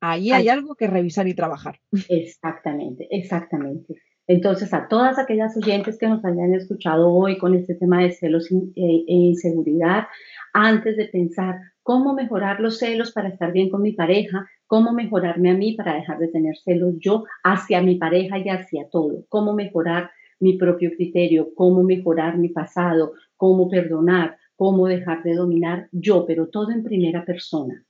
ahí 0.00 0.30
hay 0.30 0.48
algo 0.48 0.76
que 0.76 0.86
revisar 0.86 1.26
y 1.26 1.34
trabajar. 1.34 1.80
Exactamente, 2.08 3.08
exactamente. 3.10 3.96
Entonces, 4.28 4.72
a 4.74 4.88
todas 4.88 5.18
aquellas 5.18 5.56
oyentes 5.56 5.98
que 5.98 6.08
nos 6.08 6.24
hayan 6.24 6.52
escuchado 6.54 7.12
hoy 7.12 7.38
con 7.38 7.54
este 7.54 7.74
tema 7.74 8.02
de 8.02 8.12
celos 8.12 8.50
e, 8.50 8.56
e 8.76 9.04
inseguridad, 9.14 10.04
antes 10.52 10.96
de 10.96 11.06
pensar 11.06 11.60
cómo 11.82 12.12
mejorar 12.12 12.60
los 12.60 12.78
celos 12.78 13.12
para 13.12 13.28
estar 13.28 13.52
bien 13.52 13.70
con 13.70 13.82
mi 13.82 13.92
pareja, 13.92 14.46
cómo 14.66 14.92
mejorarme 14.92 15.50
a 15.50 15.54
mí 15.54 15.74
para 15.74 15.94
dejar 15.94 16.18
de 16.18 16.28
tener 16.28 16.56
celos 16.56 16.94
yo 16.98 17.24
hacia 17.42 17.82
mi 17.82 17.96
pareja 17.96 18.38
y 18.38 18.48
hacia 18.48 18.88
todo, 18.90 19.24
cómo 19.28 19.52
mejorar 19.54 20.10
mi 20.40 20.58
propio 20.58 20.90
criterio, 20.90 21.54
cómo 21.54 21.82
mejorar 21.82 22.38
mi 22.38 22.48
pasado, 22.48 23.12
cómo 23.36 23.68
perdonar, 23.68 24.36
cómo 24.56 24.86
dejar 24.86 25.22
de 25.22 25.34
dominar 25.34 25.88
yo, 25.92 26.26
pero 26.26 26.48
todo 26.48 26.70
en 26.70 26.82
primera 26.82 27.24
persona. 27.24 27.84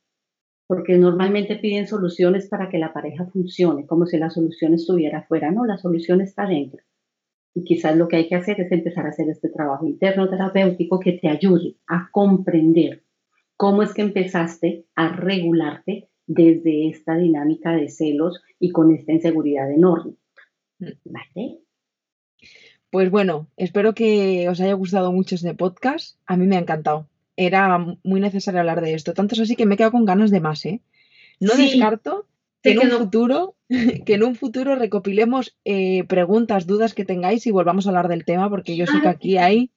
Porque 0.67 0.97
normalmente 0.97 1.57
piden 1.57 1.87
soluciones 1.87 2.49
para 2.49 2.69
que 2.69 2.79
la 2.79 2.93
pareja 2.93 3.27
funcione, 3.27 3.87
como 3.87 4.07
si 4.07 4.19
la 4.19 4.31
solución 4.31 4.75
estuviera 4.75 5.19
afuera. 5.21 5.53
No, 5.53 5.65
la 5.65 5.79
solución 5.79 6.21
está 6.21 6.47
dentro. 6.47 6.83
Y 7.55 7.63
quizás 7.65 7.97
lo 7.97 8.09
que 8.09 8.17
hay 8.17 8.29
que 8.29 8.35
hacer 8.35 8.61
es 8.61 8.71
empezar 8.73 9.07
a 9.07 9.11
hacer 9.11 9.29
este 9.31 9.49
trabajo 9.49 9.87
interno 9.87 10.29
terapéutico 10.29 10.99
que 10.99 11.13
te 11.13 11.29
ayude 11.29 11.77
a 11.87 12.09
comprender 12.11 13.05
cómo 13.57 13.83
es 13.83 13.95
que 13.95 14.03
empezaste 14.03 14.87
a 14.95 15.09
regularte 15.09 16.09
desde 16.27 16.89
esta 16.89 17.17
dinámica 17.17 17.73
de 17.73 17.89
celos 17.89 18.43
y 18.59 18.71
con 18.71 18.95
esta 18.95 19.13
inseguridad 19.13 19.71
enorme. 19.71 20.15
Mm. 20.79 20.87
¿Vale? 21.05 21.59
Pues 22.91 23.11
bueno, 23.11 23.49
espero 23.57 23.95
que 23.95 24.49
os 24.49 24.61
haya 24.61 24.73
gustado 24.75 25.13
mucho 25.13 25.35
este 25.35 25.55
podcast. 25.55 26.19
A 26.27 26.37
mí 26.37 26.47
me 26.47 26.57
ha 26.57 26.61
encantado. 26.61 27.09
Era 27.37 27.79
muy 28.03 28.21
necesario 28.21 28.61
hablar 28.61 28.81
de 28.81 28.95
esto. 28.95 29.13
Tanto 29.13 29.35
es 29.35 29.41
así 29.41 29.57
que 29.57 29.67
me 29.67 29.75
he 29.75 29.77
quedado 29.77 29.93
con 29.93 30.05
ganas 30.05 30.31
de 30.31 30.41
más, 30.41 30.65
¿eh? 30.65 30.81
No 31.39 31.55
descarto 31.55 32.27
que 32.63 32.73
en, 32.73 32.79
un 32.79 32.91
futuro, 32.91 33.57
que 34.07 34.15
en 34.15 34.25
un 34.25 34.35
futuro 34.35 34.75
recopilemos 34.77 35.57
eh, 35.65 36.05
preguntas, 36.05 36.67
dudas 36.67 36.95
que 36.95 37.05
tengáis 37.05 37.47
y 37.47 37.51
volvamos 37.51 37.87
a 37.87 37.91
hablar 37.91 38.09
del 38.09 38.25
tema, 38.25 38.49
porque 38.49 38.77
yo 38.77 38.87
sé 38.87 39.01
que 39.03 39.09
aquí 39.09 39.37
hay 39.37 39.71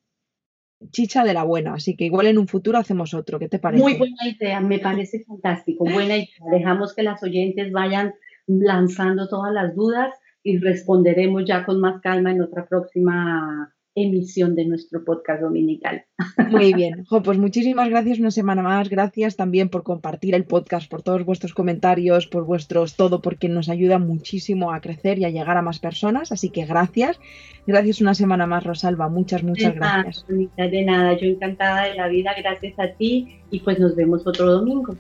chicha 0.92 1.24
de 1.24 1.34
la 1.34 1.44
buena, 1.44 1.74
así 1.74 1.96
que 1.96 2.06
igual 2.06 2.28
en 2.28 2.38
un 2.38 2.48
futuro 2.48 2.78
hacemos 2.78 3.14
otro. 3.14 3.40
¿Qué 3.40 3.50
te 3.50 3.60
parece? 3.60 3.84
Muy 3.84 3.98
buena 3.98 4.28
idea, 4.28 4.60
me 4.62 4.80
parece 4.80 5.24
fantástico. 5.24 5.84
Buena 5.84 6.18
idea. 6.18 6.28
Dejamos 6.52 6.94
que 6.94 7.04
las 7.04 7.22
oyentes 7.24 7.72
vayan 7.72 8.14
lanzando 8.48 9.28
todas 9.28 9.54
las 9.54 9.76
dudas 9.76 10.14
y 10.44 10.58
responderemos 10.58 11.44
ya 11.46 11.66
con 11.66 11.80
más 11.80 12.02
calma 12.02 12.32
en 12.32 12.42
otra 12.42 12.66
próxima 12.66 13.74
emisión 14.00 14.56
de 14.56 14.66
nuestro 14.66 15.04
podcast 15.04 15.42
dominical. 15.42 16.04
Muy 16.50 16.74
bien, 16.74 17.06
pues 17.24 17.38
muchísimas 17.38 17.90
gracias 17.90 18.20
una 18.20 18.32
semana 18.32 18.62
más, 18.62 18.90
gracias 18.90 19.36
también 19.36 19.70
por 19.70 19.84
compartir 19.84 20.36
el 20.36 20.46
podcast, 20.46 20.90
por 20.90 21.02
todos 21.02 21.26
vuestros 21.26 21.54
comentarios, 21.54 22.28
por 22.28 22.46
vuestros 22.46 22.96
todo, 22.96 23.22
porque 23.22 23.50
nos 23.50 23.70
ayuda 23.70 24.00
muchísimo 24.00 24.74
a 24.74 24.82
crecer 24.82 25.20
y 25.20 25.26
a 25.26 25.30
llegar 25.30 25.58
a 25.58 25.62
más 25.62 25.80
personas, 25.80 26.32
así 26.32 26.50
que 26.50 26.66
gracias, 26.66 27.20
gracias 27.68 28.02
una 28.02 28.14
semana 28.14 28.48
más 28.48 28.64
Rosalba, 28.64 29.10
muchas, 29.10 29.44
muchas 29.44 29.76
gracias. 29.76 30.26
de 30.28 30.84
nada, 30.84 31.18
yo 31.18 31.28
encantada 31.28 31.86
de 31.86 31.96
la 31.96 32.08
vida, 32.08 32.32
gracias 32.38 32.80
a 32.80 32.88
ti 32.90 33.40
y 33.52 33.60
pues 33.60 33.80
nos 33.80 33.96
vemos 33.96 34.26
otro 34.26 34.52
domingo. 34.52 34.96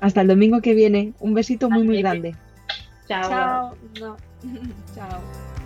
Hasta 0.00 0.20
el 0.20 0.28
domingo 0.28 0.60
que 0.60 0.74
viene, 0.74 1.12
un 1.20 1.34
besito 1.34 1.68
muy, 1.68 1.82
muy 1.82 1.98
grande. 1.98 2.34
Chao. 3.08 3.74
Chao. 3.94 4.16
Chao. 4.94 5.57